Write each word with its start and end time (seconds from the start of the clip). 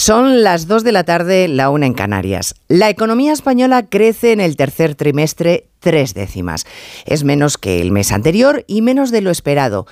Son 0.00 0.44
las 0.44 0.68
2 0.68 0.84
de 0.84 0.92
la 0.92 1.02
tarde, 1.02 1.48
la 1.48 1.70
una 1.70 1.86
en 1.86 1.92
Canarias. 1.92 2.54
La 2.68 2.88
economía 2.88 3.32
española 3.32 3.86
crece 3.88 4.30
en 4.30 4.40
el 4.40 4.54
tercer 4.54 4.94
trimestre 4.94 5.70
tres 5.80 6.14
décimas. 6.14 6.66
Es 7.04 7.24
menos 7.24 7.58
que 7.58 7.80
el 7.80 7.90
mes 7.90 8.12
anterior 8.12 8.64
y 8.68 8.80
menos 8.80 9.10
de 9.10 9.22
lo 9.22 9.32
esperado. 9.32 9.86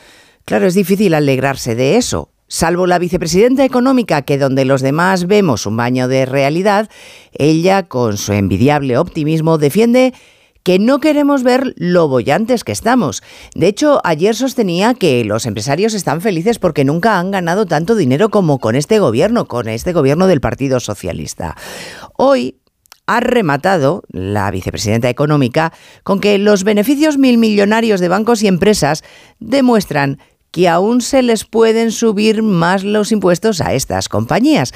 Claro, 0.45 0.69
es 0.69 0.75
difícil 0.75 1.13
alegrarse 1.13 1.75
de 1.75 1.97
eso. 1.97 2.31
Salvo 2.47 2.87
la 2.87 3.01
vicepresidenta 3.01 3.65
económica, 3.65 4.23
que 4.23 4.39
donde 4.39 4.65
los 4.65 4.81
demás 4.81 5.27
vemos 5.27 5.67
un 5.67 5.77
baño 5.77 6.07
de 6.07 6.25
realidad, 6.25 6.89
ella, 7.33 7.89
con 7.89 8.17
su 8.17 8.33
envidiable 8.33 8.99
optimismo, 8.99 9.59
defiende 9.59 10.15
que 10.67 10.81
no 10.81 10.99
queremos 10.99 11.45
ver 11.45 11.75
lo 11.77 12.09
bollantes 12.09 12.65
que 12.65 12.73
estamos. 12.73 13.23
De 13.55 13.69
hecho, 13.69 14.01
ayer 14.03 14.35
sostenía 14.35 14.95
que 14.95 15.25
los 15.25 15.47
empresarios 15.47 15.95
están 15.95 16.21
felices 16.21 16.59
porque 16.59 16.85
nunca 16.85 17.21
han 17.21 17.31
ganado 17.31 17.67
tanto 17.67 17.95
dinero 17.95 18.31
como 18.31 18.59
con 18.59 18.75
este 18.75 18.99
gobierno, 18.99 19.47
con 19.47 19.69
este 19.69 19.93
gobierno 19.93 20.27
del 20.27 20.41
Partido 20.41 20.81
Socialista. 20.81 21.57
Hoy 22.17 22.57
ha 23.07 23.21
rematado 23.21 24.03
la 24.09 24.51
vicepresidenta 24.51 25.09
económica 25.09 25.73
con 26.03 26.19
que 26.19 26.37
los 26.37 26.65
beneficios 26.65 27.17
mil 27.17 27.39
millonarios 27.39 28.01
de 28.01 28.09
bancos 28.09 28.43
y 28.43 28.49
empresas 28.49 29.05
demuestran 29.39 30.19
que 30.51 30.69
aún 30.69 31.01
se 31.01 31.23
les 31.23 31.45
pueden 31.45 31.93
subir 31.93 32.43
más 32.43 32.83
los 32.83 33.13
impuestos 33.13 33.61
a 33.61 33.73
estas 33.73 34.09
compañías. 34.09 34.75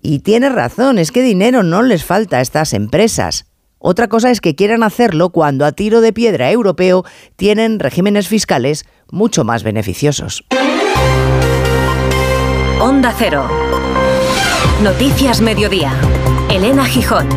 Y 0.00 0.20
tiene 0.20 0.48
razón, 0.48 1.00
es 1.00 1.10
que 1.10 1.22
dinero 1.22 1.64
no 1.64 1.82
les 1.82 2.04
falta 2.04 2.36
a 2.36 2.40
estas 2.40 2.72
empresas. 2.72 3.46
Otra 3.86 4.08
cosa 4.08 4.30
es 4.30 4.40
que 4.40 4.54
quieran 4.54 4.82
hacerlo 4.82 5.28
cuando 5.28 5.66
a 5.66 5.72
tiro 5.72 6.00
de 6.00 6.14
piedra 6.14 6.50
europeo 6.50 7.04
tienen 7.36 7.78
regímenes 7.78 8.28
fiscales 8.28 8.86
mucho 9.10 9.44
más 9.44 9.62
beneficiosos. 9.62 10.42
Onda 12.80 13.14
Cero. 13.18 13.46
Noticias 14.82 15.42
Mediodía. 15.42 15.92
Elena 16.50 16.86
Gijón. 16.86 17.28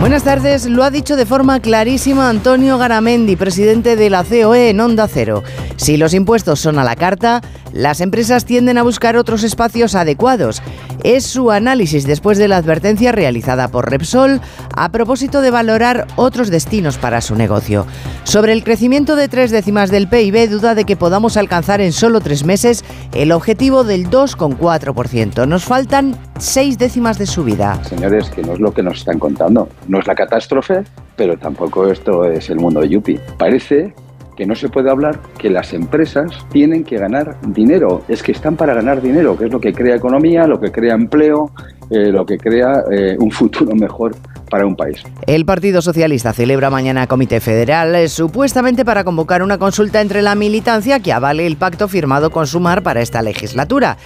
Buenas 0.00 0.24
tardes, 0.24 0.64
lo 0.64 0.82
ha 0.82 0.90
dicho 0.90 1.16
de 1.16 1.26
forma 1.26 1.60
clarísima 1.60 2.30
Antonio 2.30 2.78
Garamendi, 2.78 3.36
presidente 3.36 3.96
de 3.96 4.08
la 4.08 4.24
COE 4.24 4.70
en 4.70 4.80
Onda 4.80 5.08
Cero. 5.08 5.42
Si 5.76 5.96
los 5.96 6.14
impuestos 6.14 6.60
son 6.60 6.78
a 6.78 6.84
la 6.84 6.96
carta, 6.96 7.42
las 7.72 8.00
empresas 8.00 8.44
tienden 8.44 8.78
a 8.78 8.82
buscar 8.82 9.16
otros 9.16 9.44
espacios 9.44 9.94
adecuados. 9.94 10.62
Es 11.04 11.26
su 11.26 11.50
análisis 11.50 12.06
después 12.06 12.38
de 12.38 12.48
la 12.48 12.56
advertencia 12.56 13.12
realizada 13.12 13.68
por 13.68 13.90
Repsol 13.90 14.40
a 14.74 14.90
propósito 14.90 15.40
de 15.40 15.50
valorar 15.50 16.06
otros 16.16 16.50
destinos 16.50 16.98
para 16.98 17.20
su 17.20 17.36
negocio. 17.36 17.86
Sobre 18.24 18.52
el 18.52 18.64
crecimiento 18.64 19.14
de 19.14 19.28
tres 19.28 19.50
décimas 19.50 19.90
del 19.90 20.08
PIB, 20.08 20.48
duda 20.50 20.74
de 20.74 20.84
que 20.84 20.96
podamos 20.96 21.36
alcanzar 21.36 21.80
en 21.80 21.92
solo 21.92 22.20
tres 22.20 22.44
meses 22.44 22.84
el 23.14 23.30
objetivo 23.30 23.84
del 23.84 24.10
2,4%. 24.10 25.46
Nos 25.46 25.64
faltan 25.64 26.16
seis 26.38 26.78
décimas 26.78 27.18
de 27.18 27.26
subida. 27.26 27.82
Señores, 27.84 28.30
que 28.30 28.42
no 28.42 28.54
es 28.54 28.60
lo 28.60 28.72
que 28.72 28.82
nos 28.82 28.98
están 28.98 29.18
contando. 29.18 29.68
No 29.88 29.98
es 29.98 30.06
la 30.06 30.14
catástrofe, 30.14 30.84
pero 31.16 31.38
tampoco 31.38 31.86
esto 31.88 32.24
es 32.24 32.50
el 32.50 32.56
mundo 32.56 32.80
de. 32.80 33.20
Parece 33.38 33.94
que 34.36 34.46
no 34.46 34.54
se 34.54 34.68
puede 34.68 34.90
hablar 34.90 35.18
que 35.38 35.50
las 35.50 35.72
empresas 35.72 36.30
tienen 36.52 36.84
que 36.84 36.98
ganar 36.98 37.36
dinero. 37.48 38.02
Es 38.08 38.22
que 38.22 38.32
están 38.32 38.56
para 38.56 38.74
ganar 38.74 39.00
dinero, 39.00 39.36
que 39.36 39.46
es 39.46 39.52
lo 39.52 39.60
que 39.60 39.72
crea 39.72 39.96
economía, 39.96 40.46
lo 40.46 40.60
que 40.60 40.70
crea 40.70 40.94
empleo, 40.94 41.50
eh, 41.90 42.10
lo 42.12 42.26
que 42.26 42.36
crea 42.36 42.84
eh, 42.90 43.16
un 43.18 43.30
futuro 43.30 43.74
mejor 43.74 44.14
para 44.50 44.66
un 44.66 44.76
país. 44.76 45.02
El 45.26 45.44
Partido 45.44 45.82
Socialista 45.82 46.32
celebra 46.32 46.70
mañana 46.70 47.06
Comité 47.06 47.40
Federal, 47.40 47.94
eh, 47.94 48.08
supuestamente 48.08 48.84
para 48.84 49.04
convocar 49.04 49.42
una 49.42 49.58
consulta 49.58 50.00
entre 50.00 50.22
la 50.22 50.34
militancia 50.34 51.00
que 51.00 51.12
avale 51.12 51.46
el 51.46 51.56
pacto 51.56 51.88
firmado 51.88 52.30
con 52.30 52.46
Sumar 52.46 52.82
para 52.82 53.00
esta 53.00 53.22
legislatura. 53.22 53.96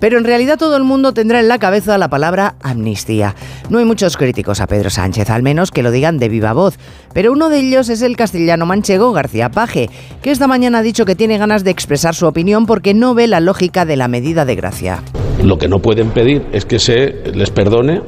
Pero 0.00 0.18
en 0.18 0.24
realidad 0.24 0.58
todo 0.58 0.76
el 0.76 0.84
mundo 0.84 1.12
tendrá 1.12 1.40
en 1.40 1.48
la 1.48 1.58
cabeza 1.58 1.98
la 1.98 2.08
palabra 2.08 2.54
amnistía. 2.62 3.34
No 3.68 3.78
hay 3.78 3.84
muchos 3.84 4.16
críticos 4.16 4.60
a 4.60 4.66
Pedro 4.66 4.90
Sánchez, 4.90 5.30
al 5.30 5.42
menos 5.42 5.70
que 5.70 5.82
lo 5.82 5.90
digan 5.90 6.18
de 6.18 6.28
viva 6.28 6.52
voz. 6.52 6.78
Pero 7.12 7.32
uno 7.32 7.48
de 7.48 7.60
ellos 7.60 7.88
es 7.88 8.02
el 8.02 8.16
castellano 8.16 8.66
manchego 8.66 9.12
García 9.12 9.50
Paje, 9.50 9.90
que 10.22 10.30
esta 10.30 10.46
mañana 10.46 10.78
ha 10.78 10.82
dicho 10.82 11.04
que 11.04 11.14
tiene 11.14 11.38
ganas 11.38 11.62
de 11.62 11.70
expresar 11.70 12.14
su 12.14 12.26
opinión 12.26 12.66
porque 12.66 12.94
no 12.94 13.14
ve 13.14 13.26
la 13.26 13.40
lógica 13.40 13.84
de 13.84 13.96
la 13.96 14.08
medida 14.08 14.44
de 14.44 14.56
gracia. 14.56 15.02
Lo 15.42 15.58
que 15.58 15.68
no 15.68 15.80
pueden 15.80 16.10
pedir 16.10 16.46
es 16.52 16.64
que 16.64 16.78
se 16.78 17.32
les 17.32 17.50
perdone 17.50 18.02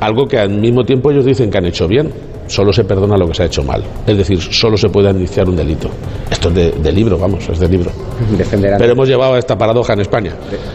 algo 0.00 0.26
que 0.28 0.38
al 0.38 0.50
mismo 0.50 0.84
tiempo 0.84 1.10
ellos 1.10 1.24
dicen 1.24 1.50
que 1.50 1.58
han 1.58 1.66
hecho 1.66 1.88
bien 1.88 2.12
solo 2.46 2.72
se 2.72 2.84
perdona 2.84 3.16
lo 3.16 3.28
que 3.28 3.34
se 3.34 3.42
ha 3.42 3.46
hecho 3.46 3.62
mal. 3.62 3.82
Es 4.06 4.16
decir, 4.16 4.40
solo 4.40 4.76
se 4.76 4.88
puede 4.88 5.10
iniciar 5.10 5.48
un 5.48 5.56
delito. 5.56 5.90
Esto 6.30 6.48
es 6.48 6.82
de, 6.82 6.92
libro, 6.92 7.18
vamos, 7.18 7.48
es 7.48 7.58
de 7.58 7.68
libro. 7.68 7.90
Pero 8.50 8.92
hemos 8.92 9.08
llevado 9.08 9.34
a 9.34 9.38
esta 9.38 9.56
paradoja 9.56 9.92
en 9.92 10.00
España, 10.00 10.32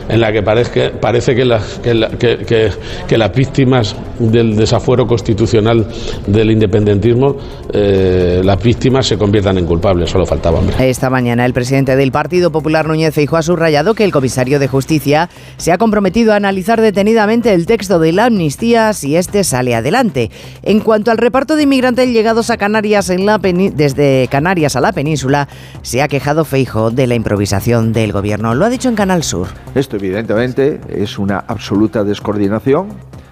en 0.08 0.22
la 0.22 0.32
que 0.32 0.42
parece, 0.42 0.90
parece 0.90 1.36
que, 1.36 2.72
que, 3.08 3.18
las 3.18 3.36
víctimas 3.36 3.96
del 4.20 4.56
desafuero 4.56 5.06
constitucional 5.06 5.86
del 6.28 6.52
independentismo, 6.52 7.36
eh, 7.74 8.42
las 8.44 8.62
víctimas 8.62 9.08
se 9.08 9.18
conviertan 9.18 9.58
en 9.58 9.66
culpables, 9.66 10.10
solo 10.10 10.26
faltaba. 10.26 10.60
Hombre. 10.60 10.90
Esta 10.90 11.10
mañana 11.10 11.46
el 11.46 11.54
presidente 11.54 11.96
del 11.96 12.12
Partido 12.12 12.52
Popular, 12.52 12.88
Núñez 12.88 13.14
Feijóo, 13.14 13.38
ha 13.38 13.42
subrayado 13.42 13.94
que 13.94 14.04
el 14.04 14.12
comisario 14.12 14.60
de 14.60 14.68
Justicia 14.68 15.30
se 15.58 15.72
ha 15.72 15.78
comprometido 15.78 16.34
a 16.34 16.36
analizar 16.36 16.82
detenidamente 16.82 17.54
el 17.54 17.66
texto 17.66 18.00
de 18.00 18.12
la 18.12 18.26
amnistía 18.26 18.94
si 18.94 19.16
este 19.16 19.44
sale 19.44 19.76
adelante. 19.76 20.32
En 20.64 20.80
cuanto 20.80 21.12
al 21.12 21.18
reparto 21.18 21.56
de 21.56 21.61
inmigrantes 21.62 22.10
llegados 22.10 22.50
a 22.50 22.58
Canarias 22.58 23.10
en 23.10 23.26
la 23.26 23.38
desde 23.38 24.28
Canarias 24.30 24.76
a 24.76 24.82
la 24.82 24.92
península, 24.92 25.48
se 25.82 26.02
ha 26.02 26.08
quejado 26.08 26.46
Feijo 26.46 26.92
de 26.92 27.08
la 27.08 27.16
improvisación 27.16 27.94
del 27.94 28.12
gobierno. 28.12 28.56
Lo 28.56 28.66
ha 28.66 28.70
dicho 28.70 28.90
en 28.90 28.96
Canal 28.96 29.24
Sur. 29.24 29.48
Esto 29.76 29.96
evidentemente 29.96 30.82
es 30.90 31.18
una 31.18 31.40
absoluta 31.40 32.04
descoordinación 32.04 32.90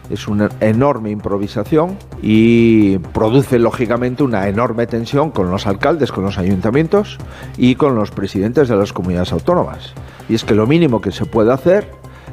es 0.09 0.27
una 0.27 0.49
enorme 0.59 1.11
improvisación 1.11 1.97
y 2.21 2.97
produce 2.97 3.59
lógicamente 3.59 4.23
una 4.23 4.47
enorme 4.47 4.87
tensión 4.87 5.31
con 5.31 5.51
los 5.51 5.67
alcaldes, 5.67 6.11
con 6.11 6.23
los 6.23 6.37
ayuntamientos 6.37 7.17
y 7.57 7.75
con 7.75 7.95
los 7.95 8.11
presidentes 8.11 8.67
de 8.67 8.75
las 8.75 8.91
comunidades 8.91 9.31
autónomas. 9.31 9.93
Y 10.27 10.35
es 10.35 10.43
que 10.43 10.55
lo 10.55 10.65
mínimo 10.67 11.01
que 11.01 11.11
se 11.11 11.25
puede 11.25 11.53
hacer 11.53 11.91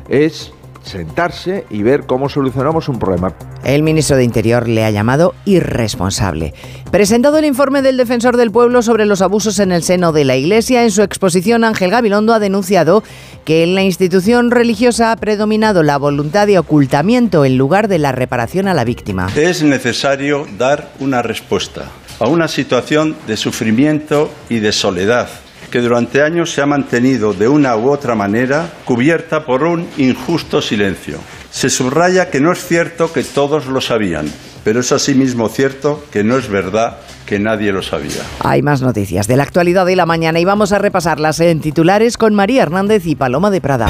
es 0.09 0.53
sentarse 0.87 1.67
y 1.71 1.83
ver 1.83 2.07
cómo 2.07 2.29
solucionamos 2.29 2.89
un 2.89 2.99
problema. 2.99 3.35
El 3.65 3.83
ministro 3.83 4.17
de 4.17 4.25
Interior 4.25 4.69
le 4.69 4.85
ha 4.85 4.91
llamado 4.91 5.35
irresponsable. 5.45 6.55
Presentado 6.91 7.39
el 7.39 7.45
informe 7.45 7.83
del 7.83 7.97
defensor 7.97 8.37
del 8.37 8.51
pueblo 8.51 8.83
sobre 8.83 9.07
los 9.07 9.23
abusos 9.23 9.59
en 9.59 9.73
el 9.73 9.83
seno 9.83 10.13
de 10.13 10.25
la 10.25 10.37
Iglesia, 10.37 10.85
en 10.85 10.91
su 10.91 11.03
exposición 11.03 11.65
Ángel 11.65 11.91
Gabilondo 11.91 12.33
ha 12.33 12.39
denunciado 12.39 13.03
que 13.45 13.63
en 13.63 13.75
la 13.75 13.83
institución 13.83 14.51
religiosa 14.51 15.13
ha 15.13 15.17
predominado 15.17 15.83
la 15.83 15.99
voluntad 15.99 16.47
de 16.47 16.59
ocultamiento 16.59 17.45
en 17.45 17.59
lugar 17.59 17.89
de 17.89 17.99
la 17.99 18.13
reparación 18.13 18.69
a 18.69 18.75
la 18.75 18.85
víctima. 18.85 19.29
Es 19.37 19.63
necesario 19.63 20.47
dar 20.59 20.93
una 21.01 21.23
respuesta 21.23 21.91
a 22.19 22.29
una 22.29 22.49
situación 22.49 23.17
de 23.27 23.37
sufrimiento 23.37 24.31
y 24.49 24.61
de 24.61 24.73
soledad 24.73 25.29
que 25.71 25.81
durante 25.81 26.23
años 26.23 26.53
se 26.53 26.63
ha 26.63 26.67
mantenido 26.67 27.33
de 27.33 27.49
una 27.49 27.77
u 27.77 27.91
otra 27.91 28.15
manera 28.15 28.73
cubierta 28.85 29.45
por 29.45 29.65
un 29.65 29.87
injusto 29.97 30.63
silencio. 30.63 31.19
Se 31.51 31.71
subraya 31.71 32.31
que 32.31 32.41
no 32.41 32.53
es 32.53 32.65
cierto 32.65 33.13
que 33.13 33.23
todos 33.23 33.67
lo 33.67 33.81
sabían, 33.81 34.31
pero 34.65 34.81
es 34.81 34.93
asimismo 34.93 35.49
cierto 35.49 36.05
que 36.11 36.25
no 36.25 36.37
es 36.37 36.49
verdad 36.49 36.99
que 37.25 37.39
nadie 37.39 37.73
lo 37.73 37.83
sabía. 37.83 38.23
Hay 38.41 38.63
más 38.63 38.83
noticias 38.83 39.27
de 39.27 39.37
la 39.37 39.43
actualidad 39.43 39.87
de 39.87 39.97
la 39.97 40.07
mañana 40.07 40.39
y 40.39 40.45
vamos 40.45 40.73
a 40.73 40.79
repasarlas 40.79 41.41
en 41.41 41.61
titulares 41.61 42.17
con 42.17 42.35
María 42.35 42.63
Hernández 42.63 43.07
y 43.07 43.17
Paloma 43.17 43.51
de 43.51 43.61
Prada 43.61 43.89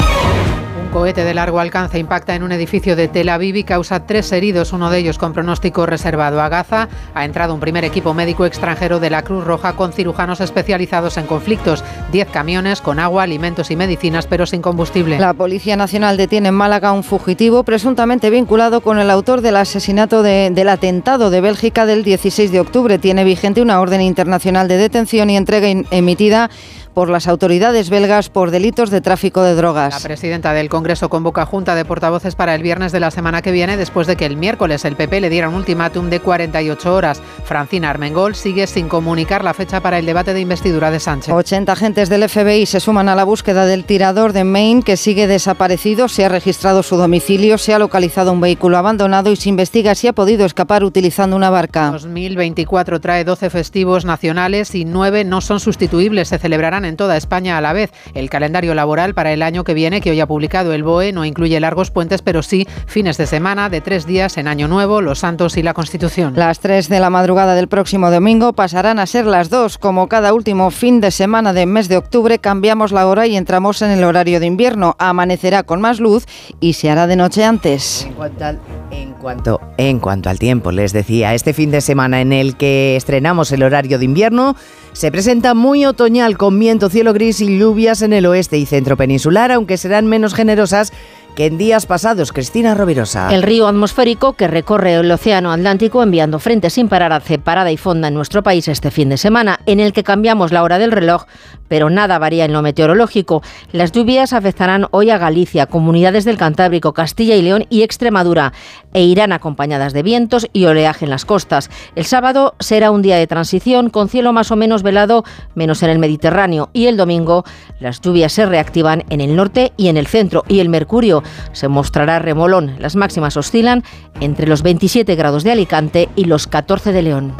cohete 0.89 1.23
de 1.23 1.33
largo 1.33 1.59
alcance 1.59 1.99
impacta 1.99 2.35
en 2.35 2.43
un 2.43 2.51
edificio 2.51 2.95
de 2.95 3.07
Tel 3.07 3.29
Aviv 3.29 3.55
y 3.55 3.63
causa 3.63 4.05
tres 4.05 4.31
heridos, 4.31 4.73
uno 4.73 4.89
de 4.89 4.99
ellos 4.99 5.17
con 5.17 5.33
pronóstico 5.33 5.85
reservado 5.85 6.41
a 6.41 6.49
Gaza. 6.49 6.89
Ha 7.13 7.25
entrado 7.25 7.53
un 7.53 7.59
primer 7.59 7.85
equipo 7.85 8.13
médico 8.13 8.45
extranjero 8.45 8.99
de 8.99 9.09
la 9.09 9.23
Cruz 9.23 9.43
Roja 9.43 9.73
con 9.73 9.93
cirujanos 9.93 10.41
especializados 10.41 11.17
en 11.17 11.25
conflictos. 11.25 11.83
Diez 12.11 12.27
camiones 12.29 12.81
con 12.81 12.99
agua, 12.99 13.23
alimentos 13.23 13.71
y 13.71 13.75
medicinas, 13.75 14.27
pero 14.27 14.45
sin 14.45 14.61
combustible. 14.61 15.19
La 15.19 15.33
Policía 15.33 15.75
Nacional 15.75 16.17
detiene 16.17 16.49
en 16.49 16.55
Málaga 16.55 16.91
un 16.91 17.03
fugitivo 17.03 17.63
presuntamente 17.63 18.29
vinculado 18.29 18.81
con 18.81 18.99
el 18.99 19.09
autor 19.09 19.41
del 19.41 19.57
asesinato 19.57 20.23
del 20.23 20.69
atentado 20.69 21.29
de 21.29 21.41
Bélgica 21.41 21.85
del 21.85 22.03
16 22.03 22.51
de 22.51 22.59
octubre. 22.59 22.99
Tiene 22.99 23.23
vigente 23.23 23.61
una 23.61 23.81
orden 23.81 24.01
internacional 24.01 24.67
de 24.67 24.77
detención 24.77 25.29
y 25.29 25.37
entrega 25.37 25.67
emitida 25.91 26.49
por 26.97 27.11
las 27.11 27.27
autoridades 27.27 27.91
belgas 27.91 28.29
por 28.29 28.49
delitos 28.49 28.89
de 28.89 29.01
tráfico 29.01 29.43
de 29.43 29.53
drogas. 29.53 29.93
La 29.93 29.99
presidenta 29.99 30.53
del 30.53 30.67
Congreso 30.67 31.09
convoca 31.09 31.45
junta 31.45 31.75
de 31.75 31.85
portavoces 31.85 32.33
para 32.33 32.55
el 32.55 32.63
viernes 32.63 32.91
de 32.91 32.99
la 32.99 33.11
semana 33.11 33.43
que 33.43 33.51
viene 33.51 33.77
después 33.77 34.07
de 34.07 34.15
que 34.15 34.25
el 34.25 34.35
miércoles 34.35 34.83
el 34.83 34.95
PP 34.95 35.21
le 35.21 35.29
diera 35.29 35.47
un 35.47 35.53
ultimátum 35.53 36.09
de 36.09 36.19
48 36.19 36.95
horas. 36.95 37.21
Francina 37.43 37.91
Armengol 37.91 38.33
sigue 38.33 38.65
sin 38.65 38.89
comunicar 38.89 39.43
la 39.43 39.53
fecha 39.53 39.79
para 39.79 39.99
el 39.99 40.07
debate 40.07 40.33
de 40.33 40.41
investidura 40.41 40.89
de 40.89 40.99
Sánchez. 40.99 41.35
80 41.35 41.71
agentes 41.71 42.09
del 42.09 42.27
FBI 42.27 42.65
se 42.65 42.79
suman 42.79 43.09
a 43.09 43.15
la 43.15 43.25
búsqueda 43.25 43.67
del 43.67 43.85
tirador 43.85 44.33
de 44.33 44.43
Maine 44.43 44.81
que 44.81 44.97
sigue 44.97 45.27
desaparecido. 45.27 46.07
Se 46.07 46.25
ha 46.25 46.29
registrado 46.29 46.81
su 46.81 46.97
domicilio, 46.97 47.59
se 47.59 47.75
ha 47.75 47.77
localizado 47.77 48.33
un 48.33 48.41
vehículo 48.41 48.75
abandonado 48.75 49.31
y 49.31 49.35
se 49.35 49.49
investiga 49.49 49.93
si 49.93 50.07
ha 50.07 50.13
podido 50.13 50.47
escapar 50.47 50.83
utilizando 50.83 51.35
una 51.35 51.51
barca. 51.51 51.91
2024 51.91 52.99
trae 52.99 53.23
12 53.23 53.51
festivos 53.51 54.03
nacionales 54.03 54.73
y 54.73 54.83
9 54.83 55.25
no 55.25 55.41
son 55.41 55.59
sustituibles. 55.59 56.29
Se 56.29 56.39
celebrarán 56.39 56.86
en 56.87 56.97
toda 56.97 57.17
España 57.17 57.57
a 57.57 57.61
la 57.61 57.73
vez. 57.73 57.91
El 58.13 58.29
calendario 58.29 58.73
laboral 58.73 59.13
para 59.13 59.31
el 59.31 59.41
año 59.41 59.63
que 59.63 59.73
viene, 59.73 60.01
que 60.01 60.11
hoy 60.11 60.19
ha 60.19 60.27
publicado 60.27 60.73
el 60.73 60.83
BOE, 60.83 61.11
no 61.11 61.25
incluye 61.25 61.59
largos 61.59 61.91
puentes, 61.91 62.21
pero 62.21 62.41
sí 62.43 62.67
fines 62.87 63.17
de 63.17 63.27
semana 63.27 63.69
de 63.69 63.81
tres 63.81 64.05
días 64.05 64.37
en 64.37 64.47
Año 64.47 64.67
Nuevo, 64.67 65.01
Los 65.01 65.19
Santos 65.19 65.57
y 65.57 65.63
la 65.63 65.73
Constitución. 65.73 66.33
Las 66.35 66.59
tres 66.59 66.89
de 66.89 66.99
la 66.99 67.09
madrugada 67.09 67.55
del 67.55 67.67
próximo 67.67 68.11
domingo 68.11 68.53
pasarán 68.53 68.99
a 68.99 69.05
ser 69.05 69.25
las 69.25 69.49
dos. 69.49 69.77
Como 69.77 70.07
cada 70.07 70.33
último 70.33 70.71
fin 70.71 71.01
de 71.01 71.11
semana 71.11 71.53
del 71.53 71.67
mes 71.67 71.89
de 71.89 71.97
octubre, 71.97 72.39
cambiamos 72.39 72.91
la 72.91 73.07
hora 73.07 73.27
y 73.27 73.35
entramos 73.35 73.81
en 73.81 73.91
el 73.91 74.03
horario 74.03 74.39
de 74.39 74.45
invierno. 74.45 74.95
Amanecerá 74.99 75.63
con 75.63 75.81
más 75.81 75.99
luz 75.99 76.25
y 76.59 76.73
se 76.73 76.89
hará 76.89 77.07
de 77.07 77.15
noche 77.15 77.43
antes. 77.43 78.05
En 78.05 78.13
cuanto 78.13 78.45
al, 78.45 78.59
en 78.91 79.13
cuanto, 79.13 79.61
en 79.77 79.99
cuanto 79.99 80.29
al 80.29 80.39
tiempo, 80.39 80.71
les 80.71 80.93
decía, 80.93 81.33
este 81.33 81.53
fin 81.53 81.71
de 81.71 81.81
semana 81.81 82.21
en 82.21 82.33
el 82.33 82.57
que 82.57 82.95
estrenamos 82.95 83.51
el 83.51 83.63
horario 83.63 83.99
de 83.99 84.05
invierno 84.05 84.55
se 84.97 85.11
presenta 85.11 85.53
muy 85.53 85.85
otoñal 85.85 86.39
con 86.39 86.57
viento, 86.57 86.89
cielo 86.89 87.13
gris 87.13 87.39
y 87.39 87.59
lluvias 87.59 88.01
en 88.01 88.13
el 88.13 88.25
oeste 88.25 88.57
y 88.57 88.65
centro 88.65 88.97
peninsular, 88.97 89.51
aunque 89.51 89.77
serán 89.77 90.07
menos 90.07 90.33
generosas 90.33 90.91
que 91.37 91.45
en 91.45 91.59
días 91.59 91.85
pasados. 91.85 92.31
Cristina 92.31 92.73
Rovirosa. 92.73 93.31
El 93.31 93.43
río 93.43 93.67
atmosférico 93.67 94.33
que 94.33 94.47
recorre 94.47 94.95
el 94.95 95.11
Océano 95.11 95.51
Atlántico 95.51 96.01
enviando 96.01 96.39
frente 96.39 96.71
sin 96.71 96.89
parar 96.89 97.13
hace 97.13 97.37
parada 97.37 97.71
y 97.71 97.77
fonda 97.77 98.07
en 98.07 98.15
nuestro 98.15 98.41
país 98.41 98.67
este 98.67 98.89
fin 98.89 99.09
de 99.09 99.17
semana, 99.17 99.59
en 99.67 99.79
el 99.79 99.93
que 99.93 100.03
cambiamos 100.03 100.51
la 100.51 100.63
hora 100.63 100.79
del 100.79 100.91
reloj, 100.91 101.25
pero 101.67 101.91
nada 101.91 102.17
varía 102.17 102.45
en 102.45 102.53
lo 102.53 102.63
meteorológico. 102.63 103.43
Las 103.71 103.91
lluvias 103.91 104.33
afectarán 104.33 104.87
hoy 104.89 105.11
a 105.11 105.19
Galicia, 105.19 105.67
comunidades 105.67 106.25
del 106.25 106.37
Cantábrico, 106.37 106.93
Castilla 106.93 107.35
y 107.35 107.43
León 107.43 107.65
y 107.69 107.83
Extremadura, 107.83 108.53
e 108.93 109.03
irán 109.03 109.31
acompañadas 109.31 109.93
de 109.93 110.01
vientos 110.01 110.47
y 110.53 110.65
oleaje 110.65 111.05
en 111.05 111.11
las 111.11 111.25
costas. 111.25 111.69
El 111.95 112.05
sábado 112.05 112.55
será 112.59 112.89
un 112.89 113.03
día 113.03 113.17
de 113.17 113.27
transición 113.27 113.91
con 113.91 114.09
cielo 114.09 114.33
más 114.33 114.49
o 114.49 114.55
menos 114.55 114.81
velado, 114.81 115.23
menos 115.53 115.83
en 115.83 115.91
el 115.91 115.99
Mediterráneo, 115.99 116.71
y 116.73 116.87
el 116.87 116.97
domingo 116.97 117.43
las 117.79 118.01
lluvias 118.01 118.33
se 118.33 118.47
reactivan 118.47 119.03
en 119.11 119.21
el 119.21 119.35
norte 119.35 119.71
y 119.77 119.89
en 119.89 119.97
el 119.97 120.07
centro, 120.07 120.43
y 120.47 120.61
el 120.61 120.69
mercurio 120.69 121.21
se 121.51 121.67
mostrará 121.67 122.19
remolón. 122.19 122.75
Las 122.79 122.95
máximas 122.95 123.37
oscilan 123.37 123.83
entre 124.19 124.47
los 124.47 124.61
27 124.63 125.15
grados 125.15 125.43
de 125.43 125.51
Alicante 125.51 126.09
y 126.15 126.25
los 126.25 126.47
14 126.47 126.91
de 126.91 127.01
León. 127.01 127.33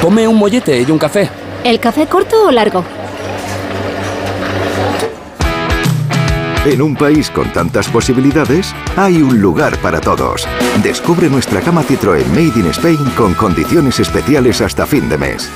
Tome 0.00 0.26
un 0.26 0.36
mollete 0.36 0.80
y 0.80 0.90
un 0.90 0.98
café. 0.98 1.28
¿El 1.62 1.78
café 1.78 2.06
corto 2.06 2.46
o 2.46 2.50
largo? 2.50 2.82
En 6.64 6.82
un 6.82 6.94
país 6.94 7.30
con 7.30 7.50
tantas 7.52 7.88
posibilidades, 7.88 8.74
hay 8.94 9.22
un 9.22 9.40
lugar 9.40 9.78
para 9.78 9.98
todos. 9.98 10.46
Descubre 10.82 11.30
nuestra 11.30 11.62
cama 11.62 11.82
Citroën 11.82 12.26
Made 12.28 12.60
in 12.60 12.66
Spain 12.66 12.98
con 13.16 13.32
condiciones 13.32 13.98
especiales 13.98 14.60
hasta 14.60 14.86
fin 14.86 15.08
de 15.08 15.16
mes. 15.16 15.50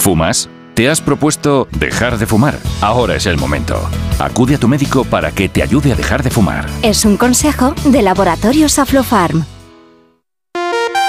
¿Fumas? 0.00 0.48
¿Te 0.74 0.88
has 0.88 1.02
propuesto 1.02 1.68
dejar 1.72 2.16
de 2.16 2.24
fumar? 2.24 2.58
Ahora 2.80 3.16
es 3.16 3.26
el 3.26 3.36
momento. 3.36 3.86
Acude 4.18 4.54
a 4.54 4.58
tu 4.58 4.66
médico 4.66 5.04
para 5.04 5.30
que 5.30 5.50
te 5.50 5.62
ayude 5.62 5.92
a 5.92 5.94
dejar 5.94 6.22
de 6.22 6.30
fumar. 6.30 6.66
Es 6.82 7.04
un 7.04 7.18
consejo 7.18 7.74
de 7.84 8.00
Laboratorios 8.00 8.78
Aflofarm. 8.78 9.44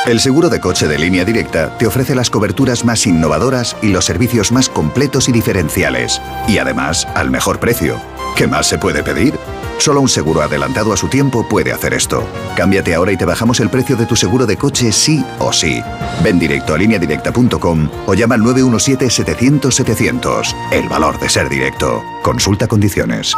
El 0.05 0.19
seguro 0.19 0.49
de 0.49 0.59
coche 0.59 0.89
de 0.89 0.99
línea 0.99 1.23
directa 1.23 1.77
te 1.77 1.87
ofrece 1.87 2.15
las 2.15 2.29
coberturas 2.29 2.83
más 2.83 3.07
innovadoras 3.07 3.77
y 3.81 3.89
los 3.89 4.03
servicios 4.03 4.51
más 4.51 4.67
completos 4.67 5.29
y 5.29 5.31
diferenciales. 5.31 6.21
Y 6.49 6.57
además, 6.57 7.07
al 7.15 7.31
mejor 7.31 7.59
precio. 7.59 7.95
¿Qué 8.35 8.45
más 8.47 8.67
se 8.67 8.77
puede 8.77 9.03
pedir? 9.03 9.35
Solo 9.81 9.99
un 9.99 10.07
seguro 10.09 10.43
adelantado 10.43 10.93
a 10.93 10.97
su 10.97 11.07
tiempo 11.07 11.43
puede 11.49 11.71
hacer 11.71 11.95
esto. 11.95 12.23
Cámbiate 12.55 12.93
ahora 12.93 13.13
y 13.13 13.17
te 13.17 13.25
bajamos 13.25 13.59
el 13.61 13.71
precio 13.71 13.95
de 13.95 14.05
tu 14.05 14.15
seguro 14.15 14.45
de 14.45 14.55
coche 14.55 14.91
sí 14.91 15.25
o 15.39 15.51
sí. 15.51 15.81
Ven 16.23 16.37
directo 16.37 16.75
a 16.75 16.77
lineadirecta.com 16.77 17.89
o 18.05 18.13
llama 18.13 18.35
al 18.35 18.41
917-700-700. 18.41 20.55
El 20.71 20.87
valor 20.87 21.19
de 21.19 21.29
ser 21.29 21.49
directo. 21.49 22.03
Consulta 22.21 22.67
condiciones. 22.67 23.35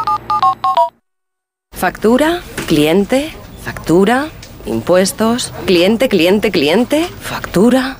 Factura, 1.72 2.42
cliente, 2.68 3.32
factura, 3.64 4.28
impuestos, 4.66 5.54
cliente, 5.66 6.10
cliente, 6.10 6.52
cliente, 6.52 7.08
factura. 7.22 8.00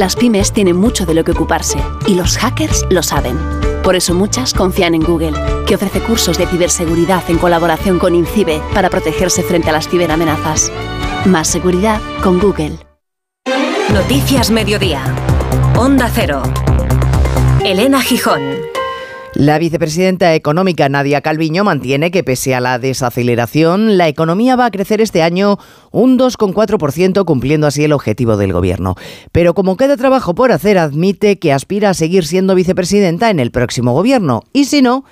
Las 0.00 0.16
pymes 0.16 0.52
tienen 0.52 0.76
mucho 0.76 1.06
de 1.06 1.14
lo 1.14 1.22
que 1.22 1.30
ocuparse 1.30 1.78
y 2.08 2.16
los 2.16 2.36
hackers 2.36 2.84
lo 2.90 3.04
saben. 3.04 3.38
Por 3.86 3.94
eso 3.94 4.14
muchas 4.14 4.52
confían 4.52 4.96
en 4.96 5.02
Google, 5.02 5.32
que 5.64 5.76
ofrece 5.76 6.00
cursos 6.00 6.36
de 6.36 6.48
ciberseguridad 6.48 7.22
en 7.30 7.38
colaboración 7.38 8.00
con 8.00 8.16
INCIBE 8.16 8.60
para 8.74 8.90
protegerse 8.90 9.44
frente 9.44 9.70
a 9.70 9.72
las 9.72 9.88
ciberamenazas. 9.88 10.72
Más 11.24 11.46
seguridad 11.46 12.00
con 12.20 12.40
Google. 12.40 12.78
Noticias 13.94 14.50
Mediodía. 14.50 15.04
Onda 15.76 16.10
Cero. 16.12 16.42
Elena 17.64 18.02
Gijón. 18.02 18.42
La 19.38 19.58
vicepresidenta 19.58 20.34
económica 20.34 20.88
Nadia 20.88 21.20
Calviño 21.20 21.62
mantiene 21.62 22.10
que 22.10 22.24
pese 22.24 22.54
a 22.54 22.60
la 22.62 22.78
desaceleración, 22.78 23.98
la 23.98 24.08
economía 24.08 24.56
va 24.56 24.64
a 24.64 24.70
crecer 24.70 25.02
este 25.02 25.22
año 25.22 25.58
un 25.90 26.18
2,4%, 26.18 27.22
cumpliendo 27.26 27.66
así 27.66 27.84
el 27.84 27.92
objetivo 27.92 28.38
del 28.38 28.54
gobierno. 28.54 28.94
Pero 29.32 29.52
como 29.52 29.76
queda 29.76 29.98
trabajo 29.98 30.34
por 30.34 30.52
hacer, 30.52 30.78
admite 30.78 31.38
que 31.38 31.52
aspira 31.52 31.90
a 31.90 31.94
seguir 31.94 32.24
siendo 32.24 32.54
vicepresidenta 32.54 33.28
en 33.28 33.38
el 33.38 33.50
próximo 33.50 33.92
gobierno. 33.92 34.42
Y 34.54 34.64
si 34.64 34.80
no, 34.80 35.04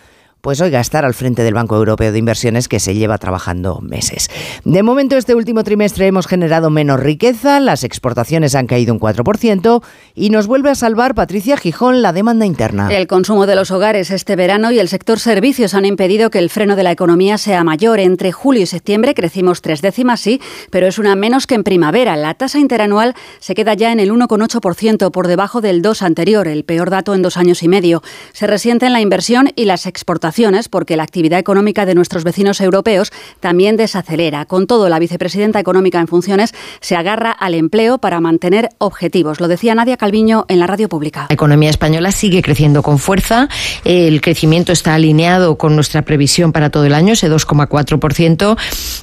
pues 0.44 0.61
oiga, 0.61 0.79
estar 0.79 1.06
al 1.06 1.14
frente 1.14 1.43
del 1.43 1.55
Banco 1.55 1.75
Europeo 1.75 2.12
de 2.12 2.19
Inversiones 2.19 2.69
que 2.69 2.79
se 2.79 2.94
lleva 2.94 3.17
trabajando 3.17 3.81
meses. 3.81 4.29
De 4.62 4.82
momento, 4.82 5.17
este 5.17 5.35
último 5.35 5.64
trimestre 5.64 6.06
hemos 6.06 6.26
generado 6.26 6.69
menos 6.69 7.00
riqueza, 7.00 7.61
las 7.61 7.82
exportaciones 7.82 8.55
han 8.55 8.67
caído 8.67 8.93
un 8.93 9.00
4% 9.00 9.82
y 10.14 10.29
nos 10.29 10.46
vuelve 10.46 10.69
a 10.69 10.75
salvar 10.75 11.14
Patricia 11.14 11.56
Gijón 11.56 12.02
la 12.02 12.12
demanda 12.12 12.44
interna. 12.44 12.94
El 12.94 13.06
consumo 13.06 13.46
de 13.46 13.55
los 13.55 13.70
hogares 13.70 14.11
este 14.11 14.37
verano 14.37 14.70
y 14.70 14.79
el 14.79 14.88
sector 14.88 15.19
servicios 15.19 15.73
han 15.73 15.87
impedido 15.87 16.29
que 16.29 16.41
el 16.41 16.50
freno 16.50 16.76
de 16.76 16.82
la 16.82 16.93
economía 16.93 17.38
sea 17.38 17.64
mayor. 17.64 17.99
Entre 17.99 18.31
julio 18.31 18.64
y 18.64 18.67
septiembre 18.67 19.14
crecimos 19.14 19.62
tres 19.62 19.81
décimas, 19.81 20.20
sí, 20.20 20.43
pero 20.69 20.87
es 20.87 20.99
una 20.99 21.17
menos 21.17 21.47
que 21.47 21.55
en 21.55 21.64
primavera. 21.64 22.17
La 22.17 22.35
tasa 22.35 22.58
interanual 22.58 23.14
se 23.38 23.55
queda 23.55 23.73
ya 23.73 23.93
en 23.93 23.99
el 23.99 24.12
1,8% 24.12 25.11
por 25.11 25.26
debajo 25.26 25.62
del 25.62 25.81
2 25.81 26.02
anterior, 26.02 26.49
el 26.49 26.67
peor 26.67 26.90
dato 26.90 27.14
en 27.14 27.23
dos 27.23 27.38
años 27.38 27.62
y 27.62 27.69
medio. 27.69 28.02
Se 28.35 28.47
resiente 28.47 28.85
en 28.85 28.93
la 28.93 29.00
inversión 29.00 29.50
y 29.56 29.64
las 29.64 29.87
exportaciones 29.87 30.33
porque 30.69 30.96
la 30.96 31.04
actividad 31.04 31.38
económica 31.38 31.86
de 31.86 31.94
nuestros 31.94 32.25
vecinos 32.25 32.60
europeos 32.60 33.12
también 33.38 33.76
desacelera. 33.76 34.46
Con 34.46 34.66
todo, 34.66 34.88
la 34.88 34.98
vicepresidenta 34.98 35.60
económica 35.60 36.00
en 36.00 36.08
funciones 36.08 36.54
se 36.81 36.96
agarra 36.96 37.31
al 37.31 37.54
empleo 37.54 37.98
para 37.98 38.20
mantener 38.20 38.70
objetivos. 38.78 39.38
Lo 39.40 39.46
decía 39.46 39.76
Nadia 39.76 39.96
Calviño 39.96 40.44
en 40.48 40.58
la 40.58 40.66
radio 40.66 40.88
pública. 40.88 41.26
La 41.28 41.34
economía 41.34 41.70
española 41.70 42.10
sigue 42.10 42.42
creciendo 42.42 42.82
con 42.82 42.98
fuerza. 42.98 43.48
El 43.85 44.20
crecimiento 44.20 44.73
está 44.73 44.94
alineado 44.94 45.56
con 45.56 45.76
nuestra 45.76 46.02
previsión 46.02 46.50
para 46.50 46.70
todo 46.70 46.85
el 46.85 46.94
año, 46.94 47.12
ese 47.12 47.30
2,4%. 47.30 48.56